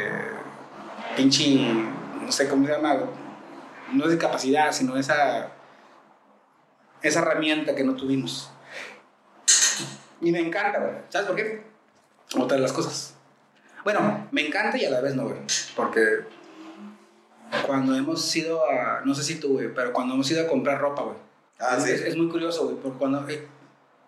[1.16, 1.58] pinche,
[2.20, 2.96] no sé cómo se llama,
[3.92, 5.52] no es discapacidad, sino esa,
[7.02, 8.50] esa herramienta que no tuvimos.
[10.20, 10.94] Y me encanta, güey.
[11.08, 11.62] ¿Sabes por qué?
[12.38, 13.14] Otra de las cosas.
[13.84, 15.38] Bueno, me encanta y a la vez no, güey.
[15.76, 16.24] Porque
[17.66, 20.80] cuando hemos ido a, no sé si tú, güey, pero cuando hemos ido a comprar
[20.80, 21.16] ropa, güey.
[21.60, 21.90] Ah, sí.
[21.90, 23.46] Es, muy curioso, güey, porque cuando eh,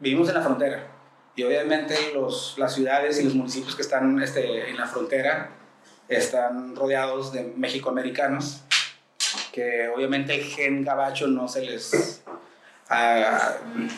[0.01, 0.98] vivimos en la frontera
[1.39, 5.51] y obviamente los, las ciudades y los municipios que están este, en la frontera
[6.09, 8.63] están rodeados de mexicoamericanos,
[9.53, 12.25] que obviamente el gen gabacho no se les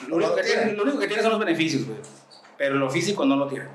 [0.09, 1.98] lo, único que tiene, lo, único que tiene, son los beneficios, güey.
[2.59, 3.68] Pero lo físico no lo tiene.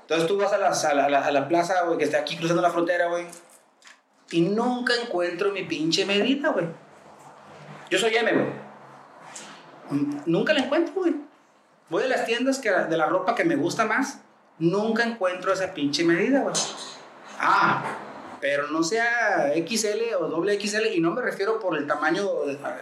[0.00, 2.62] Entonces tú vas a la, a la, a la plaza, güey, que está aquí cruzando
[2.62, 3.26] la frontera, güey.
[4.30, 6.68] Y nunca encuentro mi pinche medida, güey.
[7.90, 8.46] Yo soy M, güey.
[10.24, 11.33] Nunca la encuentro, güey.
[11.90, 14.20] Voy a las tiendas que, de la ropa que me gusta más.
[14.58, 16.54] Nunca encuentro esa pinche medida, güey.
[17.38, 17.84] Ah,
[18.40, 22.28] pero no sea XL o doble XL, y no me refiero por el tamaño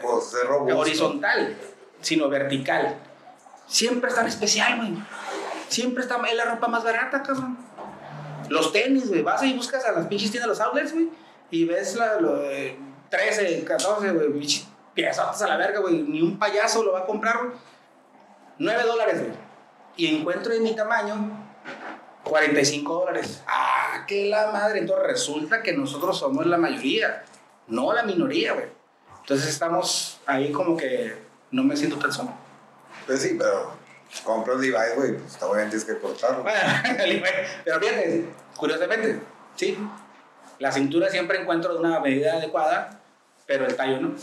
[0.03, 0.35] pues,
[0.75, 1.57] horizontal,
[2.01, 2.97] sino vertical.
[3.67, 4.95] Siempre está en especial, güey.
[5.69, 7.57] Siempre está es la ropa más barata, cabrón.
[8.49, 9.23] Los tenis, güey.
[9.23, 11.09] Vas y buscas a las pinches tiendas, los outlets, güey,
[11.51, 12.43] y ves la, lo,
[13.09, 14.49] 13, 14, güey,
[14.95, 16.03] piezas a la verga, güey.
[16.03, 17.53] Ni un payaso lo va a comprar, güey.
[18.59, 19.33] 9 dólares, güey.
[19.97, 21.31] Y encuentro en mi tamaño
[22.25, 23.43] 45 dólares.
[23.47, 24.81] Ah, que la madre.
[24.81, 27.25] Entonces resulta que nosotros somos la mayoría,
[27.69, 28.67] no la minoría, güey.
[29.21, 31.15] Entonces estamos ahí como que
[31.51, 32.33] no me siento tan solo.
[33.07, 33.73] Pues sí, pero
[34.25, 36.45] compras Levi's, güey, pues obviamente tienes que cortarlo.
[37.65, 39.21] pero fíjate, curiosamente,
[39.57, 39.79] sí.
[40.59, 43.01] La cintura siempre encuentro de una medida adecuada,
[43.47, 44.15] pero el tallo no.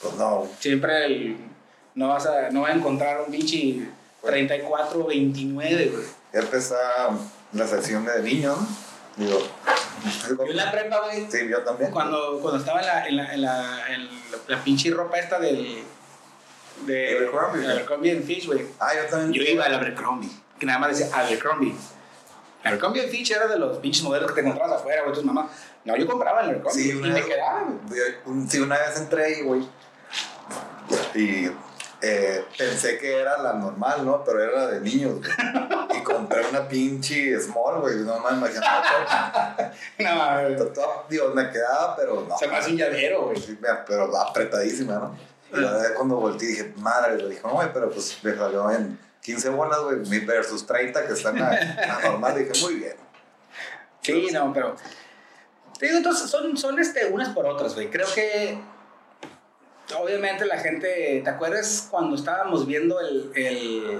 [0.00, 0.46] Pues no.
[0.60, 1.36] Siempre el,
[1.98, 3.88] no vas a, no vas a encontrar un pinche
[4.22, 6.04] 34, 29, güey.
[6.32, 7.10] Ya está
[7.52, 8.56] la sección de niños,
[9.16, 9.40] Digo,
[10.46, 11.26] yo la prepa, güey.
[11.28, 11.90] Sí, yo también.
[11.90, 14.08] Cuando, cuando estaba en la, en la, en la, en
[14.46, 15.82] la pinche ropa esta del.
[16.86, 17.66] De Abercrombie.
[17.66, 18.64] Abercrombie and Fitch, güey.
[18.78, 19.32] Ah, yo también.
[19.32, 20.30] Yo iba al Abercrombie.
[20.56, 21.74] Que nada más decía Abercrombie.
[22.62, 25.50] Abercrombie and Fitch era de los pinches modelos que te encontrabas afuera, güey, tus mamás.
[25.84, 28.48] No, yo compraba el Abercrombie sí, y me quedaba, güey.
[28.48, 29.66] Sí, una vez entré ahí, güey.
[31.16, 31.50] Y
[32.00, 34.22] eh, pensé que era la normal, ¿no?
[34.24, 35.30] Pero era la de niños, güey.
[35.98, 37.96] Y compré una pinche small, güey.
[37.96, 38.60] No me imagino.
[39.98, 40.62] No, mames.
[41.08, 42.38] Dios, me quedaba, pero no.
[42.38, 43.40] Se me hace un llavero, güey.
[43.40, 45.18] Sí, pero apretadísima, ¿no?
[45.52, 48.70] Y la verdad, cuando volteé dije, madre, le dijo, no, güey, pero pues me salió
[48.70, 52.34] en 15 bolas, güey, versus 30 que están a, a normal.
[52.36, 52.96] Dije, muy bien.
[54.02, 54.76] Sí, no, pero.
[55.78, 57.90] Te digo, entonces son, son este, unas por otras, güey.
[57.90, 58.58] Creo que.
[59.96, 61.20] Obviamente la gente.
[61.24, 63.98] ¿Te acuerdas cuando estábamos viendo el, el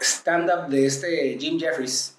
[0.00, 2.16] stand-up de este Jim Jeffries?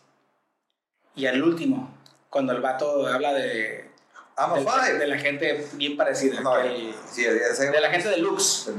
[1.15, 1.93] Y al último,
[2.29, 3.89] cuando el vato habla de.
[4.37, 4.97] I'm a del- five.
[4.99, 6.41] de la gente bien parecida.
[6.41, 8.69] No, que- sí, ese de la gente de Lux.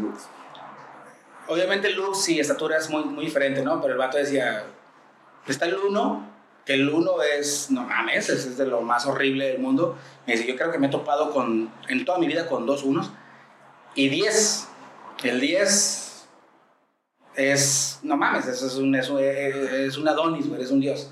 [1.49, 3.81] Obviamente looks y estatura es muy, muy diferente, ¿no?
[3.81, 4.65] Pero el vato decía,
[5.47, 6.29] está el 1,
[6.65, 9.97] que el 1 es, no mames, es de lo más horrible del mundo.
[10.27, 12.83] Me dice, yo creo que me he topado con, en toda mi vida con dos
[12.83, 13.13] unos.
[13.97, 14.69] Y 10,
[15.25, 16.27] el 10
[17.35, 21.11] es, no mames, eso es un, es un, es un Adonis, güey, es un dios.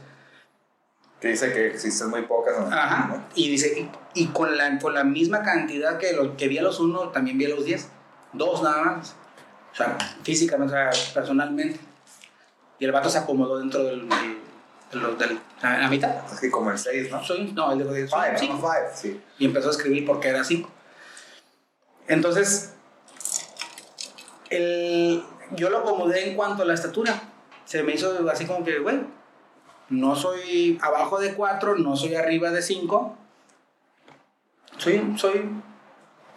[1.18, 2.60] Que dice que existen muy pocas.
[2.60, 2.66] ¿no?
[2.66, 3.24] Ajá.
[3.34, 6.62] Y dice, y, y con, la, con la misma cantidad que, lo, que vi a
[6.62, 7.88] los 1, también vi a los 10.
[8.34, 9.16] Dos nada más.
[9.72, 11.80] O sea, físicamente, o sea, personalmente.
[12.78, 14.06] Y el vato se acomodó dentro del.
[14.90, 16.14] del, a la mitad.
[16.30, 17.24] Es que como el 6, ¿no?
[17.24, 18.52] Soy, no, el de soy Five, cinco.
[18.52, 19.22] I'm a five, sí.
[19.38, 20.70] Y empezó a escribir porque era 5.
[22.06, 22.73] Entonces,
[24.50, 27.20] el, yo lo acomodé en cuanto a la estatura.
[27.64, 29.06] Se me hizo así como que, bueno,
[29.88, 33.16] no soy abajo de 4, no soy arriba de 5.
[34.78, 35.50] Soy, soy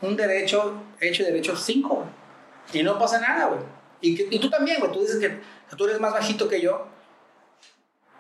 [0.02, 2.06] un derecho, hecho derecho 5.
[2.74, 3.60] Y no pasa nada, güey.
[4.02, 4.92] Y, y tú también, güey.
[4.92, 5.40] Tú dices que
[5.76, 6.88] tú eres más bajito que yo.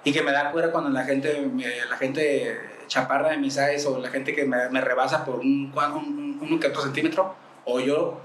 [0.04, 1.50] Y que me da cuenta cuando la gente,
[1.89, 6.62] la gente chaparra de mis size o la gente que me, rebasa por un, un-
[6.82, 8.21] centímetro, o yo,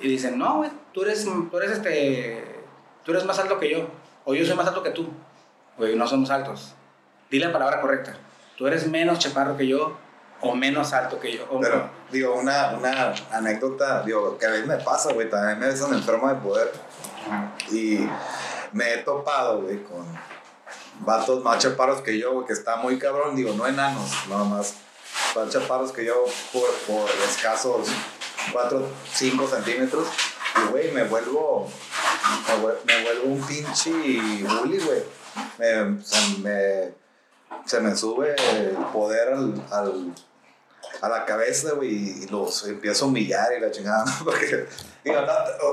[0.00, 2.60] y dicen, no, güey, tú eres, tú eres este,
[3.04, 3.86] tú eres más alto que yo,
[4.24, 5.08] o yo soy más alto que tú.
[5.76, 6.74] Güey, no somos altos.
[7.30, 8.14] Di la palabra correcta.
[8.56, 9.96] Tú eres menos chaparro que yo,
[10.42, 11.44] o menos alto que yo.
[11.50, 15.66] o- Pero, digo, una, una anécdota, digo, que a mí me pasa, güey, también me
[15.66, 16.72] ves en enfermo de poder.
[17.70, 18.06] Y
[18.72, 20.04] me he topado, güey, con
[21.00, 24.74] vatos más chaparros que yo, güey, que está muy cabrón, digo, no enanos, nada más.
[25.36, 27.88] Más chaparros que yo por, por escasos
[28.52, 30.08] 4, 5 centímetros.
[30.56, 31.68] Y, güey, me vuelvo,
[32.48, 35.02] me, vuel- me vuelvo un pinche bully, güey.
[36.02, 36.92] Se, me,
[37.66, 40.14] se me sube el poder al, al-
[41.02, 44.04] a la cabeza, güey, y los empiezo a humillar y la chingada.
[44.24, 44.66] Porque,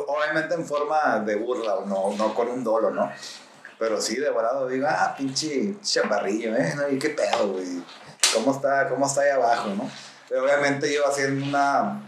[0.08, 3.12] obviamente en forma de burla, no, no con un dolo, ¿no?
[3.80, 6.74] Pero sí, de volado, digo, ah, pinche chaparrillo, ¿eh?
[6.92, 7.84] ¿Y qué pedo, güey?
[8.34, 9.90] ¿Cómo está, ¿Cómo está ahí abajo, no?
[10.28, 12.07] Pero obviamente yo haciendo una,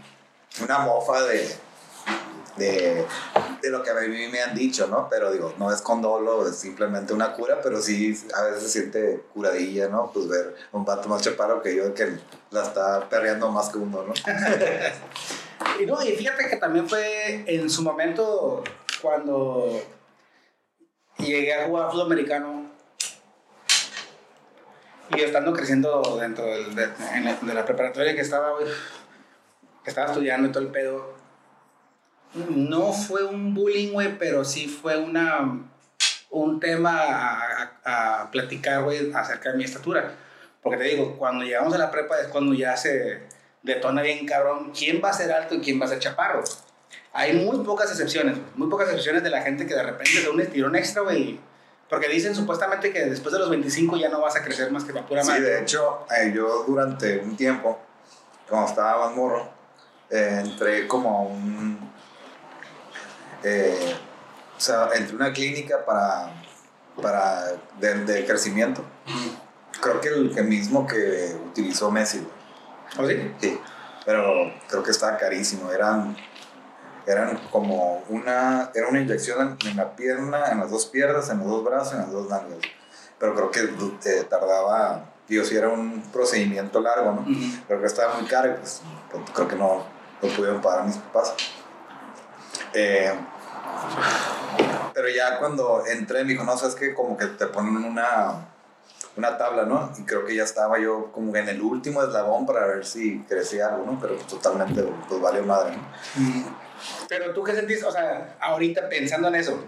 [0.62, 1.48] una mofa de,
[2.56, 3.06] de,
[3.62, 5.08] de lo que a mí me han dicho, ¿no?
[5.08, 8.68] Pero digo, no es con dolo, es simplemente una cura, pero sí a veces se
[8.80, 10.10] siente curadilla, ¿no?
[10.12, 12.18] Pues ver un pato más chaparro que yo que
[12.50, 14.14] la está perreando más que uno, ¿no?
[15.78, 18.64] Y no, y fíjate que también fue en su momento
[19.02, 19.80] cuando
[21.18, 22.70] llegué a jugar fútbol americano
[25.14, 26.86] y estando creciendo dentro del- de,
[27.42, 28.52] de la preparatoria que estaba,
[29.84, 31.14] que estaba estudiando y todo el pedo.
[32.48, 35.58] No fue un bullying, güey, pero sí fue una,
[36.30, 40.12] un tema a, a- a platicar, güey, acerca de mi estatura.
[40.62, 43.22] Porque te digo, cuando llegamos a la prepa es cuando ya se
[43.62, 46.44] detona bien cabrón quién va a ser alto y quién va a ser chaparro.
[47.12, 50.40] Hay muy pocas excepciones, muy pocas excepciones de la gente que de repente da un
[50.40, 51.40] estirón extra, güey.
[51.88, 54.92] Porque dicen supuestamente que después de los 25 ya no vas a crecer más que
[54.92, 55.42] la pura Sí, madre.
[55.42, 57.80] de hecho, eh, yo durante un tiempo,
[58.48, 59.48] cuando estaba más morro,
[60.10, 61.78] eh, entré como a un.
[63.42, 63.94] eh,
[64.56, 66.32] o sea, entré a una clínica para.
[67.00, 68.82] para de, de crecimiento.
[69.80, 72.40] Creo que el que mismo que utilizó Messi, güey.
[72.98, 73.34] ¿O sí?
[73.40, 73.60] Sí,
[74.04, 75.70] pero creo que estaba carísimo.
[75.70, 76.16] Eran,
[77.06, 81.38] eran como una, era una inyección en, en la pierna, en las dos piernas, en
[81.38, 82.58] los dos brazos, en las dos nalgas.
[83.18, 87.20] Pero creo que eh, tardaba, digo, si era un procedimiento largo, ¿no?
[87.22, 87.64] Ujú.
[87.68, 89.84] Creo que estaba muy caro y pues, pues, creo que no
[90.22, 91.34] lo pudieron pagar mis papás.
[92.74, 93.12] Eh,
[94.94, 98.46] pero ya cuando entré me dijo, no, sabes que como que te ponen una,
[99.16, 99.92] una tabla, ¿no?
[99.98, 103.68] Y creo que ya estaba yo como en el último eslabón para ver si crecía
[103.68, 103.98] algo, ¿no?
[104.00, 106.60] Pero pues, totalmente, pues valió madre, ¿no?
[107.08, 109.64] Pero tú qué sentís, o sea, ahorita pensando en eso,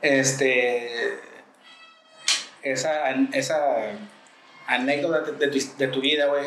[0.00, 1.18] este,
[2.62, 3.58] esa, esa
[4.66, 6.46] anécdota tu, de tu vida, güey,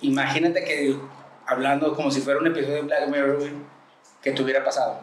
[0.00, 0.96] imagínate que
[1.46, 3.50] hablando como si fuera un episodio de Black Mirror, güey,
[4.22, 5.00] que te hubiera pasado,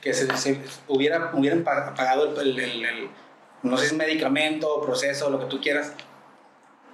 [0.00, 3.10] que se, se hubiera, hubieran pa- apagado el, el- el- el-
[3.62, 5.92] no sé si medicamento, proceso, lo que tú quieras,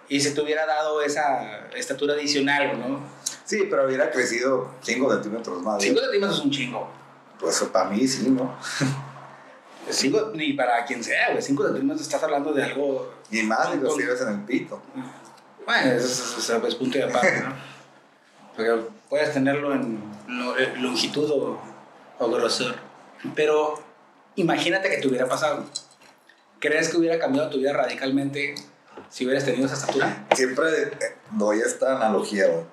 [0.09, 3.01] y se te hubiera dado esa estatura adicional, ¿no?
[3.45, 5.83] Sí, pero hubiera crecido 5 centímetros más.
[5.83, 6.89] 5 centímetros es un chingo.
[7.39, 8.57] Pues para mí sí, ¿no?
[9.89, 11.43] Cinco, ni para quien sea, güey.
[11.43, 13.13] 5 centímetros estás hablando de algo.
[13.31, 14.81] Y más, digo, si ves en el pito.
[15.67, 17.55] Bueno, eso es, es, punto de aparte, ¿no?
[18.61, 20.03] Porque puedes tenerlo en
[20.83, 21.59] longitud o,
[22.19, 22.75] o grosor.
[23.35, 23.83] Pero
[24.37, 25.65] imagínate que te hubiera pasado.
[26.59, 28.55] ¿Crees que hubiera cambiado tu vida radicalmente
[29.09, 30.27] si hubieras tenido esa estatura?
[30.35, 32.65] Siempre eh, doy esta analogía, güey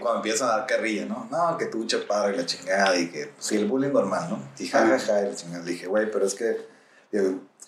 [0.00, 1.26] cuando empiezan a dar carrilla, ¿no?
[1.30, 4.38] No, que tú chaparro y la chingada y que, sí, el bullying normal, ¿no?
[4.58, 5.64] Y jajaja, y la chingada.
[5.64, 6.68] Dije, güey, pero es que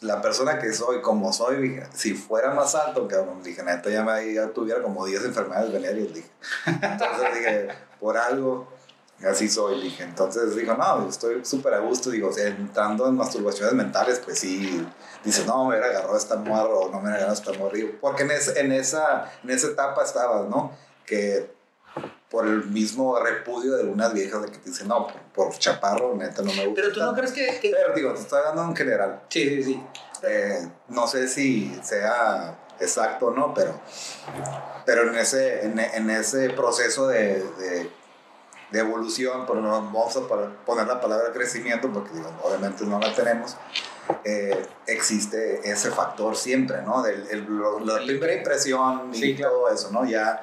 [0.01, 4.03] la persona que soy, como soy, dije, si fuera más alto, cabrón, dije, neta, ya,
[4.05, 6.31] me, ya tuviera como 10 enfermedades venéreas, dije.
[6.67, 8.69] Entonces dije, por algo,
[9.29, 10.05] así soy, dije.
[10.05, 14.87] Entonces digo, no, estoy súper a gusto, digo, entrando en masturbaciones mentales, pues sí,
[15.25, 18.23] dice, no, me hubiera agarrado esta morro, o no me hubiera agarrado esta morro, porque
[18.23, 20.73] en, en, esa, en esa etapa estabas, ¿no?
[21.05, 21.58] Que
[22.31, 26.43] por el mismo repudio de algunas viejas de que te dicen, no, por, chaparro, neta,
[26.43, 26.83] no me gusta.
[26.83, 29.23] Pero tú no crees que, Pero digo, te estoy hablando en general.
[29.29, 29.83] Sí, sí, sí.
[30.23, 33.81] Eh, no sé si sea exacto o no, pero,
[34.85, 37.91] pero en, ese, en, en ese proceso de, de,
[38.71, 43.15] de evolución, por no vamos a poner la palabra crecimiento, porque digo, obviamente no la
[43.15, 43.57] tenemos,
[44.25, 47.03] eh, existe ese factor siempre, ¿no?
[47.03, 47.47] Del, el,
[47.87, 50.05] la primera impresión y todo eso, ¿no?
[50.05, 50.43] Ya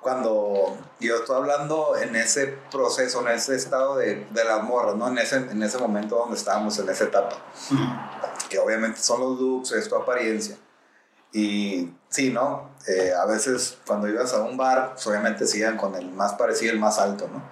[0.00, 5.08] cuando yo estoy hablando en ese proceso, en ese estado de, de las morras, ¿no?
[5.08, 7.36] En ese, en ese momento donde estábamos, en esa etapa.
[8.48, 10.56] Que obviamente son los looks, es tu apariencia.
[11.32, 12.70] Y sí, ¿no?
[12.88, 16.72] Eh, a veces cuando ibas a un bar, pues obviamente siguen con el más parecido,
[16.72, 17.42] el más alto, ¿no?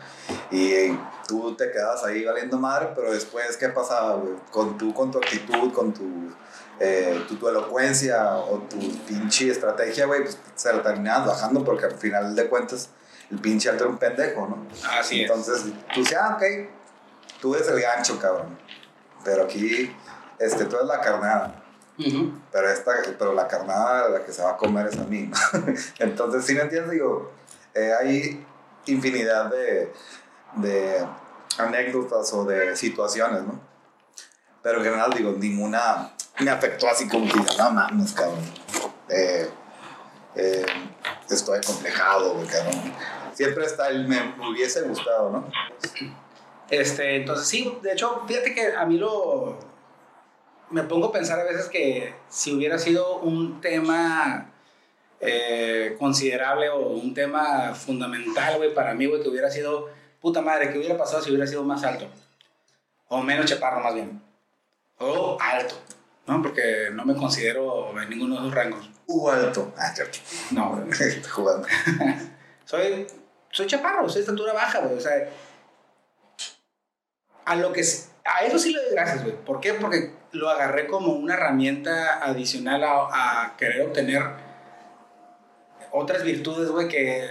[0.50, 5.18] Y tú te quedabas ahí valiendo madre, pero después, ¿qué pasaba, Con tú, con tu
[5.18, 6.32] actitud, con tu
[6.80, 11.96] eh, tu, elocuencia o tu pinche estrategia, güey, pues se la terminabas bajando porque al
[11.96, 12.90] final de cuentas
[13.30, 14.66] el pinche alto era un pendejo, ¿no?
[14.88, 16.70] Así Entonces, tú dices, ah, ok,
[17.40, 18.56] tú eres el gancho, cabrón.
[19.24, 19.94] Pero aquí,
[20.38, 21.64] este, tú eres la carnada.
[22.52, 25.36] pero, esta, pero la carnada la que se va a comer es a mí, ¿no?
[25.98, 27.32] Entonces, si me entiendes, digo,
[27.74, 28.46] eh, hay
[28.86, 29.92] infinidad de,
[30.56, 31.06] de
[31.58, 33.60] anécdotas o de situaciones, ¿no?
[34.62, 38.44] Pero en general, digo, ninguna me afectó así como que, no mames, cabrón.
[39.09, 39.48] Eh,
[40.37, 40.66] eh,
[41.31, 42.94] estoy acomplejado, cabrón.
[43.35, 45.51] Siempre está el me hubiese gustado, ¿no?
[46.70, 49.59] Este, entonces sí, de hecho, fíjate que a mí lo.
[50.70, 54.51] Me pongo a pensar a veces que si hubiera sido un tema
[55.20, 59.88] eh, considerable o un tema fundamental, güey, para mí, güey, que hubiera sido.
[60.20, 62.07] Puta madre, ¿qué hubiera pasado si hubiera sido más alto?
[63.09, 64.20] O menos chaparro, más bien.
[64.98, 65.77] O alto.
[66.28, 66.42] ¿No?
[66.42, 68.90] Porque no me considero en ninguno de esos rangos.
[69.06, 69.72] U alto.
[69.76, 69.92] Ah,
[70.50, 71.66] No, estoy jugando.
[72.64, 73.06] soy,
[73.50, 74.96] soy chaparro, soy estatura baja, güey.
[74.96, 75.28] O sea,
[77.44, 77.82] a lo que...
[78.24, 79.36] A eso sí le doy gracias, güey.
[79.36, 79.72] ¿Por qué?
[79.72, 84.22] Porque lo agarré como una herramienta adicional a, a querer obtener
[85.90, 87.26] otras virtudes, güey, que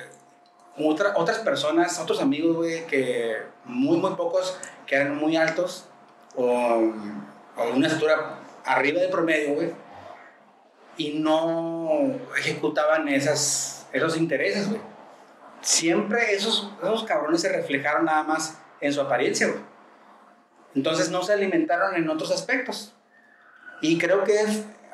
[0.80, 4.58] otra, otras personas, otros amigos, güey, que muy, muy pocos,
[4.88, 5.86] que eran muy altos
[6.36, 6.46] o,
[7.58, 8.37] o una estatura
[8.68, 9.74] arriba de promedio, güey,
[10.98, 14.82] y no ejecutaban esas, esos intereses, güey.
[15.62, 19.60] Siempre esos, esos cabrones se reflejaron nada más en su apariencia, güey.
[20.76, 22.94] Entonces no se alimentaron en otros aspectos.
[23.82, 24.40] Y creo que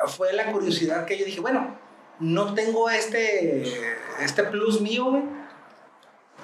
[0.08, 1.78] fue la curiosidad que yo dije, bueno,
[2.20, 3.64] no tengo este,
[4.22, 5.24] este plus mío, güey.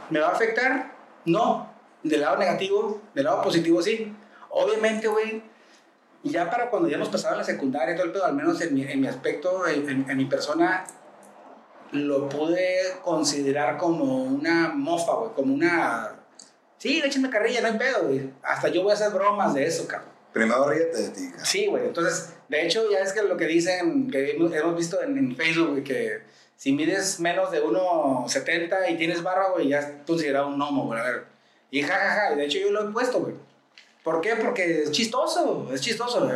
[0.09, 0.95] ¿Me va a afectar?
[1.25, 1.71] No.
[2.03, 4.15] Del lado negativo, del lado positivo sí.
[4.49, 5.43] Obviamente, güey,
[6.23, 8.73] y ya para cuando ya hemos pasado la secundaria todo el pedo, al menos en
[8.73, 10.85] mi, en mi aspecto, en, en, mi persona,
[11.91, 16.15] lo pude considerar como una mofa, güey, como una...
[16.77, 18.29] Sí, échenme carrilla, no hay pedo, güey.
[18.43, 20.09] Hasta yo voy a hacer bromas de eso, cabrón.
[20.31, 21.45] Primero ríete de ti, cabrón.
[21.45, 21.85] Sí, güey.
[21.85, 25.71] Entonces, de hecho, ya es que lo que dicen, que hemos visto en, en Facebook,
[25.71, 26.21] güey, que
[26.55, 30.99] si mides menos de 1,70 y tienes barba, güey, ya es considerado un gnomo, güey.
[30.99, 31.23] A ver.
[31.71, 32.35] Y jajaja, ja, ja.
[32.35, 33.35] de hecho yo lo he puesto, güey.
[34.09, 34.35] ¿Por qué?
[34.37, 36.27] Porque es chistoso, es chistoso.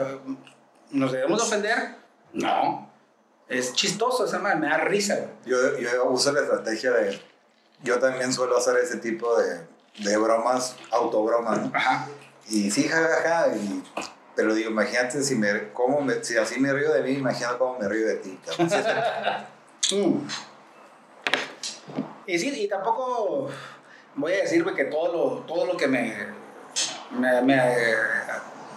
[0.91, 1.95] ¿Nos debemos ofender?
[2.33, 2.87] No.
[3.49, 5.31] Es chistoso, esa madre, me da risa.
[5.43, 7.19] Yo, yo uso la estrategia de.
[7.81, 9.61] Yo también suelo hacer ese tipo de,
[10.07, 11.71] de bromas, autobromas, ¿no?
[11.75, 12.07] Ajá.
[12.47, 13.55] Y sí, jajaja.
[13.55, 13.83] y,
[14.35, 17.79] pero digo, imagínate si, me, cómo me, si así me río de mí, imagina cómo
[17.79, 18.39] me río de ti.
[19.95, 20.17] mm.
[22.27, 23.49] Y sí, y tampoco
[24.13, 26.42] voy a decirme que todo lo, todo lo que me
[27.13, 27.55] me,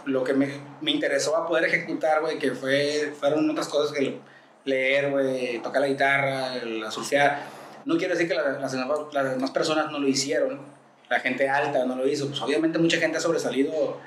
[0.04, 0.48] lo que me,
[0.80, 4.18] me interesó a poder ejecutar, güey, que fue, fueron otras cosas que
[4.64, 7.42] leer, güey, tocar la guitarra, la surfear.
[7.84, 10.60] No quiero decir que las, las, demás personas no lo hicieron,
[11.08, 12.28] la gente alta no lo hizo.
[12.28, 13.98] Pues obviamente mucha gente ha sobresalido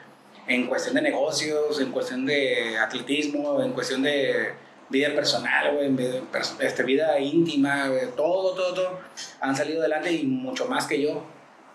[0.47, 4.53] en cuestión de negocios, en cuestión de atletismo, en cuestión de
[4.89, 5.95] vida personal, güey,
[6.59, 8.99] este, vida íntima, todo, todo, todo,
[9.39, 11.23] han salido adelante y mucho más que yo.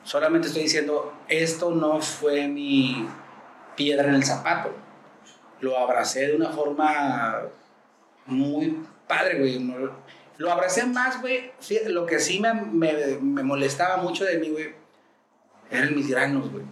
[0.04, 3.08] Solamente estoy diciendo, esto no fue mi
[3.76, 4.70] piedra en el zapato.
[5.60, 7.42] Lo abracé de una forma
[8.26, 8.78] muy
[9.08, 9.58] padre, güey.
[10.36, 11.52] Lo abracé más, güey.
[11.86, 14.74] Lo que sí me, me, me molestaba mucho de mí, güey,
[15.70, 16.64] eran mis granos, güey.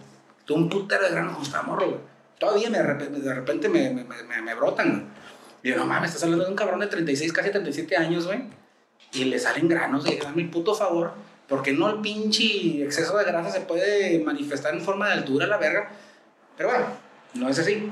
[0.45, 1.99] Tuve un putero de granos con morro, güey.
[2.39, 5.09] Todavía me, de repente me, me, brotan.
[5.61, 8.43] Y yo, no mames, estás hablando de un cabrón de 36, casi 37 años, güey.
[9.13, 10.19] Y le salen granos, güey.
[10.19, 11.13] Dame el puto favor.
[11.47, 15.57] Porque no el pinche exceso de grasa se puede manifestar en forma de altura, la
[15.57, 15.91] verga.
[16.57, 16.85] Pero bueno,
[17.33, 17.89] no es así.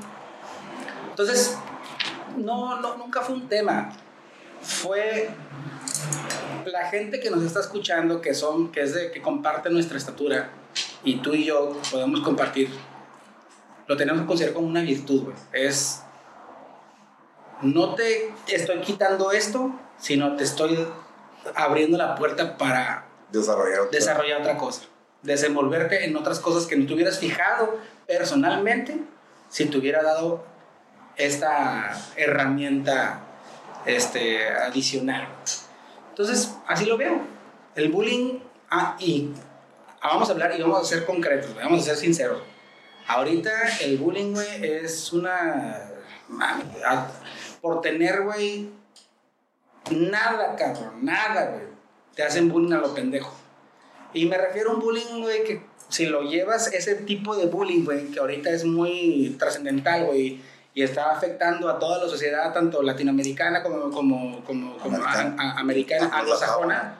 [1.10, 1.58] Entonces,
[2.36, 3.92] no, no, nunca fue un tema.
[4.62, 5.28] Fue
[6.66, 10.50] la gente que nos está escuchando, que son, que es de, que comparte nuestra estatura,
[11.04, 12.70] y tú y yo podemos compartir,
[13.86, 15.32] lo tenemos que considerar como una virtud.
[15.52, 16.02] Es
[17.62, 20.86] no te estoy quitando esto, sino te estoy
[21.54, 24.82] abriendo la puerta para desarrollar otra, desarrollar otra cosa.
[25.22, 28.98] Desenvolverte en otras cosas que no te hubieras fijado personalmente
[29.48, 30.44] si te hubiera dado
[31.16, 33.20] esta herramienta
[33.86, 35.28] este, adicional.
[36.10, 37.20] Entonces, así lo veo.
[37.74, 39.30] El bullying, ah, y
[40.02, 42.42] vamos a hablar y vamos a ser concretos, vamos a ser sinceros.
[43.06, 45.92] Ahorita el bullying, güey, es una
[47.60, 48.70] por tener, güey,
[49.90, 51.71] nada, cabrón, nada, güey.
[52.14, 53.34] Te hacen bullying a lo pendejo.
[54.14, 57.84] Y me refiero a un bullying, güey, que si lo llevas, ese tipo de bullying,
[57.84, 60.40] güey, que ahorita es muy trascendental, güey,
[60.74, 66.10] y está afectando a toda la sociedad, tanto latinoamericana como, como, como, como americana, americana
[66.12, 66.98] anglosajona,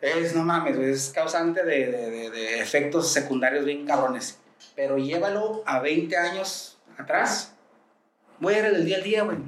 [0.00, 4.38] es, no mames, es causante de, de, de efectos secundarios bien cabrones.
[4.76, 7.54] Pero llévalo a 20 años atrás
[8.40, 9.38] güey, era del día al día, güey.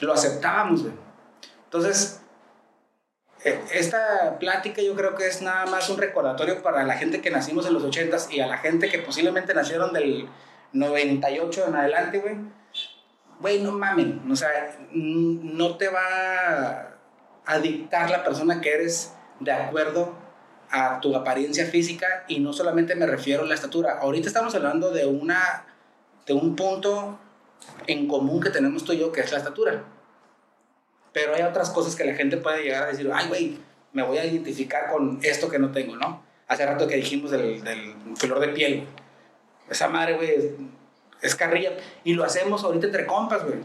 [0.00, 0.94] Lo aceptábamos, güey.
[1.64, 2.21] Entonces,
[3.44, 7.66] esta plática yo creo que es nada más un recordatorio para la gente que nacimos
[7.66, 10.28] en los 80s y a la gente que posiblemente nacieron del
[10.72, 12.36] 98 en adelante, güey.
[13.40, 14.22] Güey, no mamen.
[14.30, 16.98] O sea, no te va
[17.44, 20.14] a dictar la persona que eres de acuerdo
[20.70, 23.98] a tu apariencia física y no solamente me refiero a la estatura.
[24.00, 25.66] Ahorita estamos hablando de una
[26.26, 27.18] de un punto
[27.86, 29.82] en común que tenemos tú y yo, que es la estatura.
[31.12, 33.58] Pero hay otras cosas que la gente puede llegar a decir, ay, güey,
[33.92, 36.22] me voy a identificar con esto que no tengo, ¿no?
[36.48, 38.86] Hace rato que dijimos del, del color de piel.
[39.68, 40.54] Esa madre, güey,
[41.22, 41.72] es carrilla.
[42.04, 43.60] Y lo hacemos ahorita entre compas, güey.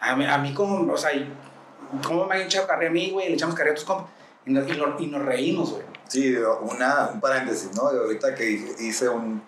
[0.00, 1.10] A mí, a mí como, o sea,
[2.06, 3.28] ¿cómo me han echado carrilla a mí, güey?
[3.28, 4.10] Le echamos carrilla a tus compas.
[4.44, 5.82] Y, y, nos reímos, güey.
[6.08, 7.82] Sí, una, un paréntesis, ¿no?
[7.82, 9.42] ahorita que hice un,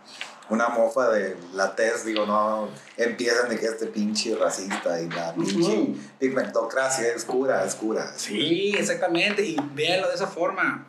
[0.50, 5.34] una mofa de la tez, digo, no empiezan de que este pinche racista y la
[5.34, 8.12] pinche pigmentocracia es cura, es cura.
[8.16, 10.86] Sí, exactamente, y véanlo de esa forma.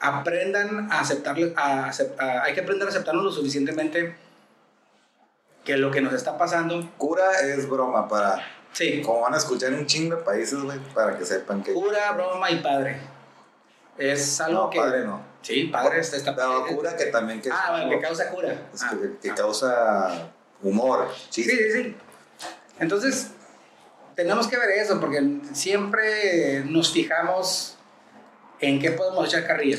[0.00, 1.90] Aprendan a aceptarle, a,
[2.42, 4.16] hay que aprender a aceptarlo lo suficientemente
[5.64, 6.90] que lo que nos está pasando.
[6.96, 8.42] Cura es broma para.
[8.72, 9.02] Sí.
[9.02, 11.74] Como van a escuchar en un chingo de países, güey, para que sepan que.
[11.74, 12.98] Cura, broma y padre.
[13.98, 14.78] Es algo no, que.
[14.78, 15.29] Padre no.
[15.42, 17.50] Sí, padre está, está Pero cura que también que.
[17.50, 18.68] Ah, bueno, que causa cura.
[18.80, 20.30] Ah, que, causa
[20.62, 21.08] humor.
[21.30, 21.96] Sí, sí, sí.
[22.78, 23.28] Entonces,
[24.14, 25.22] tenemos que ver eso, porque
[25.52, 27.76] siempre nos fijamos
[28.60, 29.78] en qué podemos echar carrilla.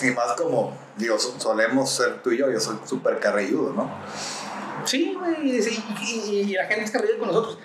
[0.00, 3.90] Y más como, digo, solemos ser tú y yo, yo soy súper carrilludo, ¿no?
[4.84, 7.58] Sí, güey, y, la gente es carrilluda con nosotros.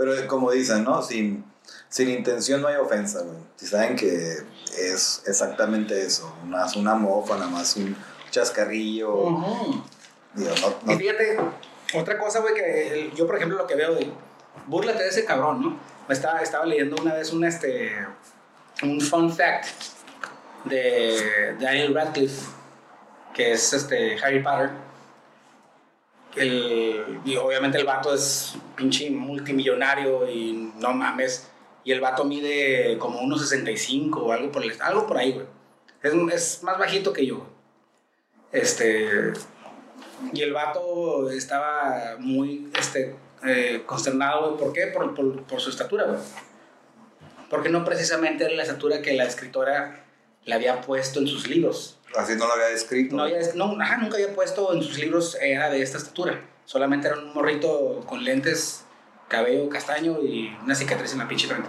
[0.00, 1.02] Pero como dicen, ¿no?
[1.02, 1.44] Sin
[1.90, 3.36] sin intención no hay ofensa, güey.
[3.56, 4.38] Si saben que
[4.78, 7.94] es exactamente eso, más una mofa, nada más un
[8.30, 9.26] chascarrillo.
[10.86, 11.38] Y fíjate,
[11.94, 14.10] otra cosa, güey, que yo, por ejemplo, lo que veo de,
[14.66, 15.78] búrlate de ese cabrón, ¿no?
[16.08, 17.92] Estaba, estaba leyendo una vez un, este,
[18.82, 19.66] un fun fact
[20.64, 22.46] de Daniel Radcliffe,
[23.34, 24.70] que es este, Harry Potter.
[26.36, 31.50] El, y obviamente el vato es pinche multimillonario y no mames
[31.84, 35.46] y el vato mide como 1.65 o algo por, el, algo por ahí, güey.
[36.02, 37.46] Es, es, más bajito que yo.
[38.52, 39.32] Este.
[40.32, 44.60] Y el vato estaba muy este, eh, consternado, güey.
[44.62, 44.86] ¿Por qué?
[44.88, 46.18] Por, por, por su estatura, güey.
[47.48, 50.04] Porque no precisamente era la estatura que la escritora
[50.44, 51.98] la había puesto en sus libros.
[52.16, 53.16] Así no lo había escrito.
[53.16, 56.40] No, había, no ajá, nunca había puesto en sus libros, era de esta estatura.
[56.70, 58.84] Solamente era un morrito con lentes,
[59.26, 61.68] cabello castaño y una cicatriz en la pinche frente.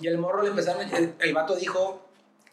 [0.00, 2.08] Y el morro le empezaron, el, el vato dijo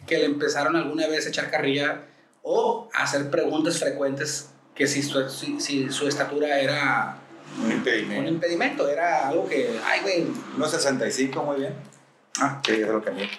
[0.05, 2.01] que le empezaron alguna vez a echar carrilla
[2.43, 7.15] o a hacer preguntas frecuentes que si su, si, si su estatura era
[7.63, 8.21] Un impedimento.
[8.23, 10.27] un impedimento, era algo que, ay, güey.
[10.57, 11.73] 1.65, muy bien.
[12.41, 12.61] Ah.
[12.65, 13.29] Sí, es lo que vi.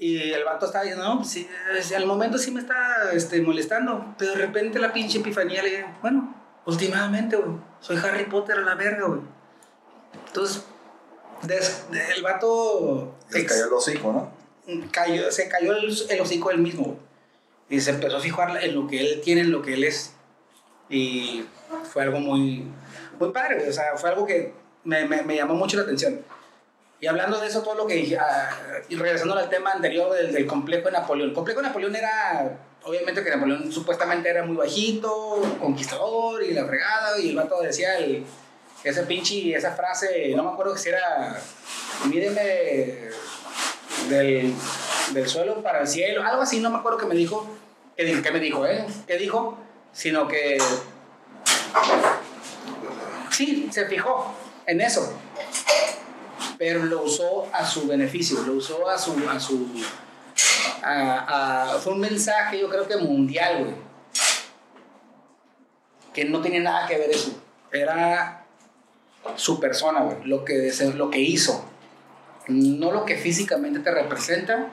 [0.00, 1.48] Y el vato estaba diciendo, no, pues sí,
[1.96, 5.86] al momento sí me está este, molestando, pero de repente la pinche epifanía le dije,
[6.02, 6.34] bueno,
[6.66, 9.20] últimamente, güey, soy Harry Potter a la verga, güey.
[10.28, 10.64] Entonces,
[11.42, 11.84] des-
[12.16, 14.38] el vato Se cayó el hocico, ¿no?
[14.92, 16.96] cayó, se cayó el, el hocico él mismo, güey.
[17.70, 20.14] Y se empezó a fijar en lo que él tiene, en lo que él es.
[20.88, 21.44] Y
[21.92, 22.64] fue algo muy,
[23.18, 23.68] muy padre, güey.
[23.68, 26.20] O sea, fue algo que me, me, me llamó mucho la atención.
[27.00, 28.50] Y hablando de eso, todo lo que dije, ah,
[28.88, 31.28] y regresando al tema anterior del, complejo de Napoleón.
[31.28, 36.66] El complejo de Napoleón era, obviamente que Napoleón supuestamente era muy bajito, conquistador y la
[36.66, 38.24] fregada, y el vato decía el,
[38.82, 41.40] ese pinche, esa frase, no me acuerdo si era,
[42.06, 43.10] mídeme
[44.08, 44.54] del,
[45.12, 47.48] del suelo para el cielo, algo así, no me acuerdo que me dijo,
[47.96, 48.84] que, que me dijo, ¿eh?
[49.06, 49.56] ¿Qué dijo?
[49.92, 50.58] Sino que,
[53.30, 54.34] sí, se fijó
[54.66, 55.12] en eso,
[56.58, 59.68] pero lo usó a su beneficio, lo usó a su, a su,
[61.82, 63.74] fue un mensaje yo creo que mundial, güey,
[66.12, 67.30] que no tenía nada que ver eso,
[67.72, 68.44] era
[69.36, 71.64] su persona, güey, lo que, lo que hizo,
[72.48, 74.68] no lo que físicamente te representa,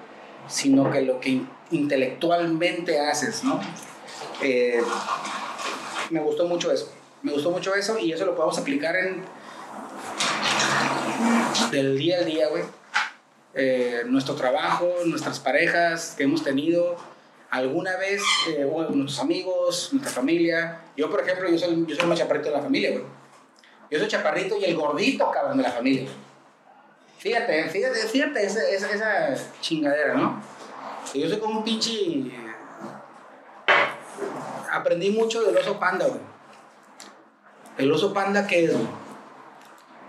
[0.48, 3.60] sino que lo que in- intelectualmente haces, ¿no?
[4.42, 4.82] Eh,
[6.10, 9.24] me gustó mucho eso, me gustó mucho eso y eso lo podemos aplicar en
[11.76, 12.64] del día al día, güey.
[13.54, 16.98] Eh, nuestro trabajo, nuestras parejas que hemos tenido
[17.50, 20.82] alguna vez, eh, nuestros amigos, nuestra familia.
[20.98, 23.04] Yo, por ejemplo, yo soy, yo soy el más chaparrito de la familia, güey.
[23.92, 26.08] Yo soy chaparrito y el gordito, cabrón, de la familia.
[27.18, 30.42] Fíjate, fíjate, fíjate esa, chingadera, ¿no?
[31.14, 32.32] Yo soy como un pinche...
[34.72, 36.20] Aprendí mucho del oso panda, güey.
[37.78, 38.72] El oso panda, ¿qué es?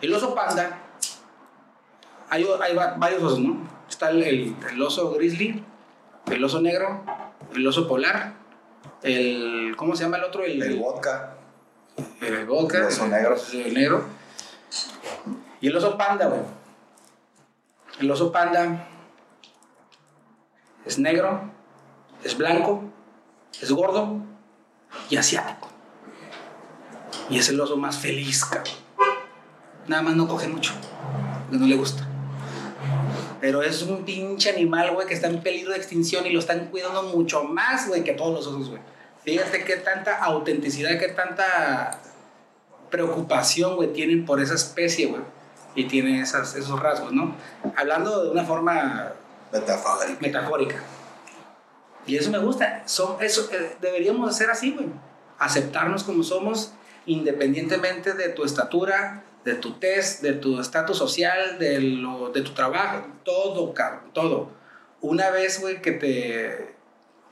[0.00, 0.82] El oso panda...
[2.30, 3.68] Hay, hay va- varios osos, ¿no?
[3.88, 5.62] Está el, el- el oso grizzly,
[6.30, 7.02] el oso negro,
[7.54, 8.34] el oso polar,
[9.02, 9.74] el...
[9.76, 10.42] ¿Cómo se llama el otro?
[10.44, 11.34] El, El vodka.
[12.20, 12.78] el vodka.
[12.78, 13.36] El oso negro.
[13.52, 14.04] El negro.
[15.60, 16.40] Y el oso panda, güey.
[18.00, 18.86] El oso panda
[20.84, 21.40] es negro,
[22.22, 22.82] es blanco,
[23.60, 24.20] es gordo
[25.10, 25.68] y asiático.
[27.30, 28.74] Y es el oso más feliz, cabrón.
[29.88, 30.72] Nada más no coge mucho,
[31.50, 32.06] no le gusta.
[33.46, 36.66] Pero es un pinche animal, güey, que está en peligro de extinción y lo están
[36.66, 38.82] cuidando mucho más, güey, que todos los osos, güey.
[39.22, 42.00] Fíjate qué tanta autenticidad, qué tanta
[42.90, 45.22] preocupación, güey, tienen por esa especie, güey.
[45.76, 47.36] Y tiene esas, esos rasgos, ¿no?
[47.76, 49.12] Hablando de una forma
[49.52, 50.18] Metafórica.
[50.20, 50.82] metafórica.
[52.04, 52.82] Y eso me gusta.
[52.86, 54.88] Son, eso, eh, deberíamos hacer así, güey.
[55.38, 56.72] Aceptarnos como somos,
[57.06, 62.52] independientemente de tu estatura, de tu test, de tu estatus social, de, lo, de tu
[62.52, 64.50] trabajo, todo, cabrón, todo.
[65.00, 66.74] Una vez, güey, que te.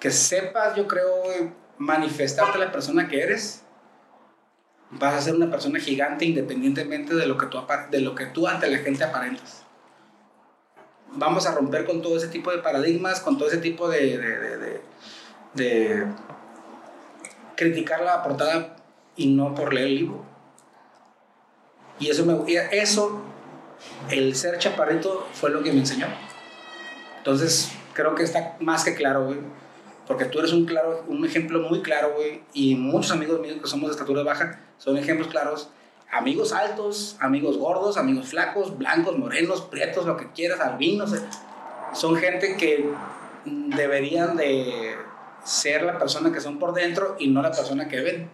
[0.00, 3.62] que sepas, yo creo, güey, manifestarte la persona que eres,
[4.90, 7.58] vas a ser una persona gigante independientemente de lo que tú,
[7.90, 9.60] de lo que tú ante la gente aparentas
[11.16, 14.56] vamos a romper con todo ese tipo de paradigmas, con todo ese tipo de, de-
[14.58, 14.80] de-
[15.54, 16.06] de
[17.56, 18.74] criticar la portada
[19.16, 20.24] y no por leer el libro.
[21.98, 22.36] Y eso, me,
[22.72, 23.22] eso,
[24.10, 26.06] el ser chaparrito fue lo que me enseñó.
[27.18, 29.38] Entonces, creo que está más que claro, güey.
[30.06, 32.42] Porque tú eres un, claro, un ejemplo muy claro, güey.
[32.52, 35.70] Y muchos amigos míos que somos de estatura baja son ejemplos claros.
[36.12, 41.14] Amigos altos, amigos gordos, amigos flacos, blancos, morenos, prietos, lo que quieras, albinos.
[41.14, 41.22] eh.
[41.94, 42.90] Son gente que
[43.46, 44.96] deberían de
[45.44, 48.30] ser la persona que son por dentro y no la persona que ven.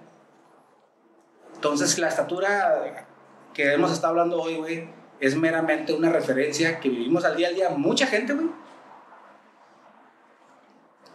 [1.55, 3.10] Entonces, la estatura
[3.55, 4.88] que hemos estado hablando hoy, güey,
[5.20, 7.70] es meramente una referencia que vivimos al día al día.
[7.70, 8.48] Mucha gente, güey.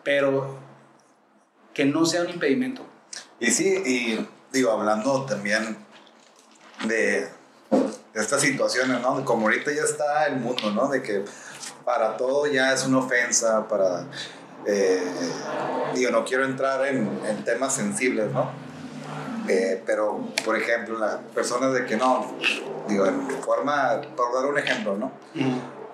[0.03, 0.57] Pero
[1.73, 2.85] que no sea un impedimento.
[3.39, 5.77] Y sí, y digo, hablando también
[6.87, 7.27] de,
[8.13, 9.25] estas situaciones, ¿no?
[9.25, 10.87] Como ahorita ya está el mundo, ¿no?
[10.87, 11.25] De que
[11.83, 14.05] para todo ya es una ofensa, para...
[14.65, 15.03] eh,
[15.93, 18.64] digo, no quiero entrar en, en temas sensibles, ¿no?
[19.47, 22.33] Eh, pero, por ejemplo, las personas de que no,
[22.87, 25.11] digo, en forma, por dar un ejemplo, ¿no?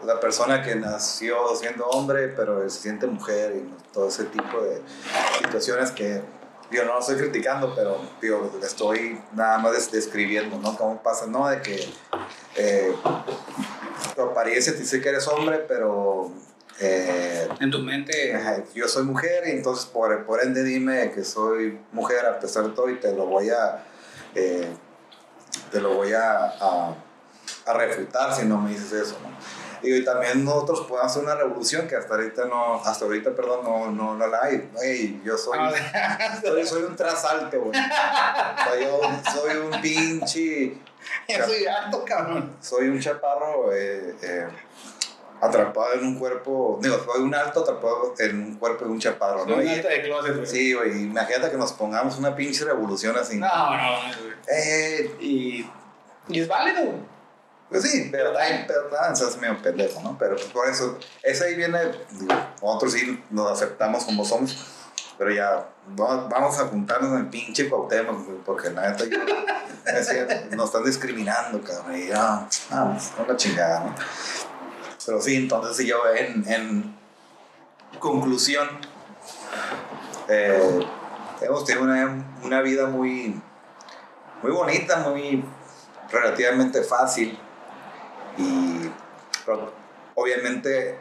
[0.06, 4.82] la persona que nació siendo hombre, pero se siente mujer y todo ese tipo de
[5.44, 6.22] situaciones que
[6.72, 10.78] yo no lo estoy criticando, pero digo, estoy nada más describiendo, ¿no?
[10.78, 11.48] Cómo pasa, ¿no?
[11.48, 11.94] De que
[12.56, 12.96] eh,
[14.16, 16.32] tu apariencia te dice que eres hombre, pero...
[16.82, 18.34] Eh, en tu mente...
[18.74, 22.70] yo soy mujer y entonces por, por ende dime que soy mujer a pesar de
[22.72, 23.84] todo y te lo voy a...
[24.36, 24.68] Eh,
[25.72, 26.96] te lo voy a, a,
[27.66, 29.30] a refutar si no me dices eso, ¿no?
[29.84, 33.92] y también nosotros podemos hacer una revolución que hasta ahorita no, hasta ahorita, perdón, no,
[33.92, 34.70] no, no la hay.
[34.82, 37.74] Hey, yo soy, ah, soy, soy, un trasalte, güey.
[37.74, 39.02] Sea, yo
[39.34, 40.78] soy un pinche...
[41.28, 42.56] Yo soy alto, cabrón.
[42.62, 44.14] Soy un chaparro eh,
[45.42, 49.46] atrapado en un cuerpo, digo, soy un alto atrapado en un cuerpo de un chaparro,
[49.46, 49.56] ¿no?
[49.56, 50.46] Un alto de closet, güey.
[50.46, 53.38] Sí, güey, imagínate que nos pongamos una pinche revolución así.
[53.38, 54.34] No, no, güey.
[54.48, 55.70] Eh, y,
[56.28, 57.12] y es válido, güey.
[57.72, 58.34] Pues sí, pero,
[58.68, 60.18] pero nada, es medio pendejo, ¿no?
[60.20, 61.80] Pero por eso, ese ahí viene,
[62.12, 64.58] digo, nosotros sí nos aceptamos como somos,
[65.18, 69.20] pero ya vamos a juntarnos en el pinche Cuauhtémoc, porque nada, yo,
[70.56, 73.96] nos están discriminando, cabrón, y ya, vamos, una chingada, ¿no?
[75.06, 76.96] Pero sí, entonces yo en, en
[78.00, 78.68] conclusión,
[80.28, 80.86] eh,
[81.42, 83.42] hemos tenido una, una vida muy,
[84.44, 85.44] muy bonita, muy
[86.12, 87.38] relativamente fácil
[88.38, 88.90] y
[90.16, 90.98] obviamente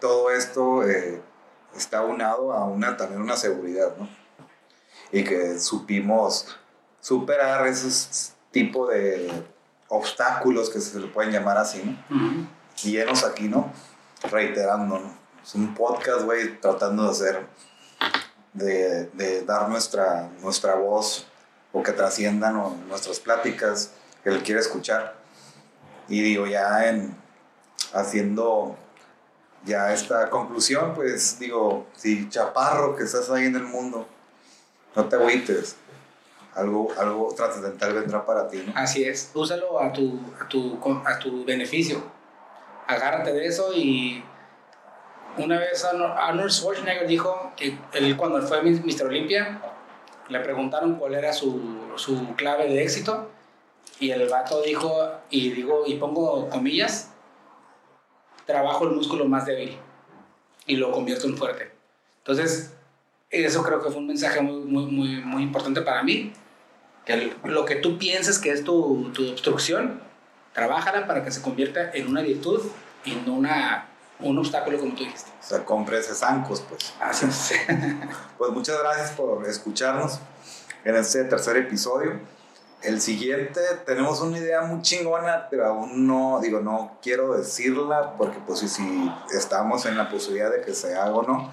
[0.00, 1.20] todo esto eh,
[1.76, 4.08] está unado a una, también una seguridad, ¿no?
[5.12, 6.58] Y que supimos
[7.00, 9.30] superar esos tipos de
[9.88, 12.55] obstáculos que se le pueden llamar así, ¿no?
[12.84, 13.72] Y llenos aquí, ¿no?
[14.30, 15.14] Reiterando, ¿no?
[15.42, 17.46] Es un podcast, güey, tratando de hacer,
[18.52, 21.26] de, de, dar nuestra, nuestra voz
[21.72, 25.14] o que trasciendan nuestras pláticas que él quiere escuchar.
[26.08, 27.16] Y digo, ya en
[27.92, 28.76] haciendo
[29.64, 34.06] ya esta conclusión, pues digo, si chaparro que estás ahí en el mundo,
[34.94, 35.76] no te agüites.
[36.54, 38.72] Algo, algo trascendental vendrá para ti, ¿no?
[38.74, 42.02] Así es, úsalo a tu, a tu, a tu beneficio.
[42.86, 44.22] Agárrate de eso y
[45.38, 49.06] una vez Arnold Schwarzenegger dijo que él cuando fue Mr.
[49.06, 49.60] Olympia,
[50.28, 53.30] le preguntaron cuál era su, su clave de éxito
[54.00, 57.10] y el vato dijo, y digo, y pongo comillas,
[58.44, 59.76] trabajo el músculo más débil
[60.66, 61.70] y lo convierto en fuerte.
[62.18, 62.74] Entonces,
[63.30, 66.32] eso creo que fue un mensaje muy, muy, muy, muy importante para mí.
[67.04, 70.02] Que lo que tú pienses que es tu, tu obstrucción,
[70.56, 72.62] trabájala para que se convierta en una virtud
[73.04, 73.88] y no una,
[74.20, 75.30] un obstáculo como tú dijiste.
[75.38, 76.94] O sea, compres zancos, pues.
[76.98, 77.52] Así es.
[78.38, 80.18] pues muchas gracias por escucharnos
[80.82, 82.18] en este tercer episodio.
[82.82, 88.38] El siguiente, tenemos una idea muy chingona, pero aún no, digo, no quiero decirla porque
[88.46, 91.52] pues si, si estamos en la posibilidad de que se haga o no.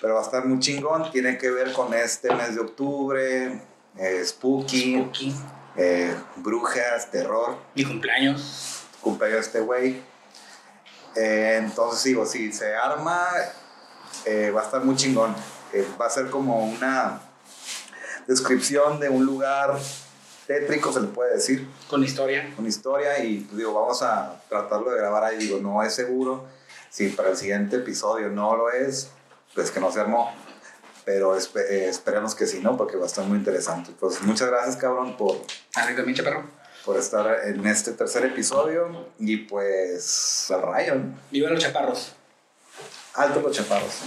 [0.00, 3.62] Pero va a estar muy chingón, tiene que ver con este mes de octubre,
[3.96, 5.08] eh, spooky,
[5.76, 7.56] eh, brujas, terror.
[7.74, 8.84] Mi cumpleaños.
[9.00, 10.02] Cumpleaños de este güey.
[11.16, 13.28] Eh, entonces digo, si se arma,
[14.54, 15.34] va a estar muy chingón.
[16.00, 17.20] va a ser como una
[18.26, 19.78] descripción de un lugar
[20.46, 21.68] tétrico, se le puede decir.
[21.88, 22.52] Con historia.
[22.56, 25.38] Con historia y pues, digo, vamos a tratarlo de grabar ahí.
[25.38, 26.46] Digo, no es seguro.
[26.90, 29.10] Si para el siguiente episodio no lo es,
[29.54, 30.32] pues que no se armó.
[31.04, 32.76] Pero eh, esperemos que sí, ¿no?
[32.76, 33.90] Porque va a estar muy interesante.
[33.98, 35.36] Pues muchas gracias, cabrón, por...
[35.72, 36.44] también, perro.
[36.84, 39.06] Por estar en este tercer episodio.
[39.18, 40.94] Y pues al rayo.
[41.30, 42.12] Viva los chaparros.
[43.14, 44.00] Alto los chaparros.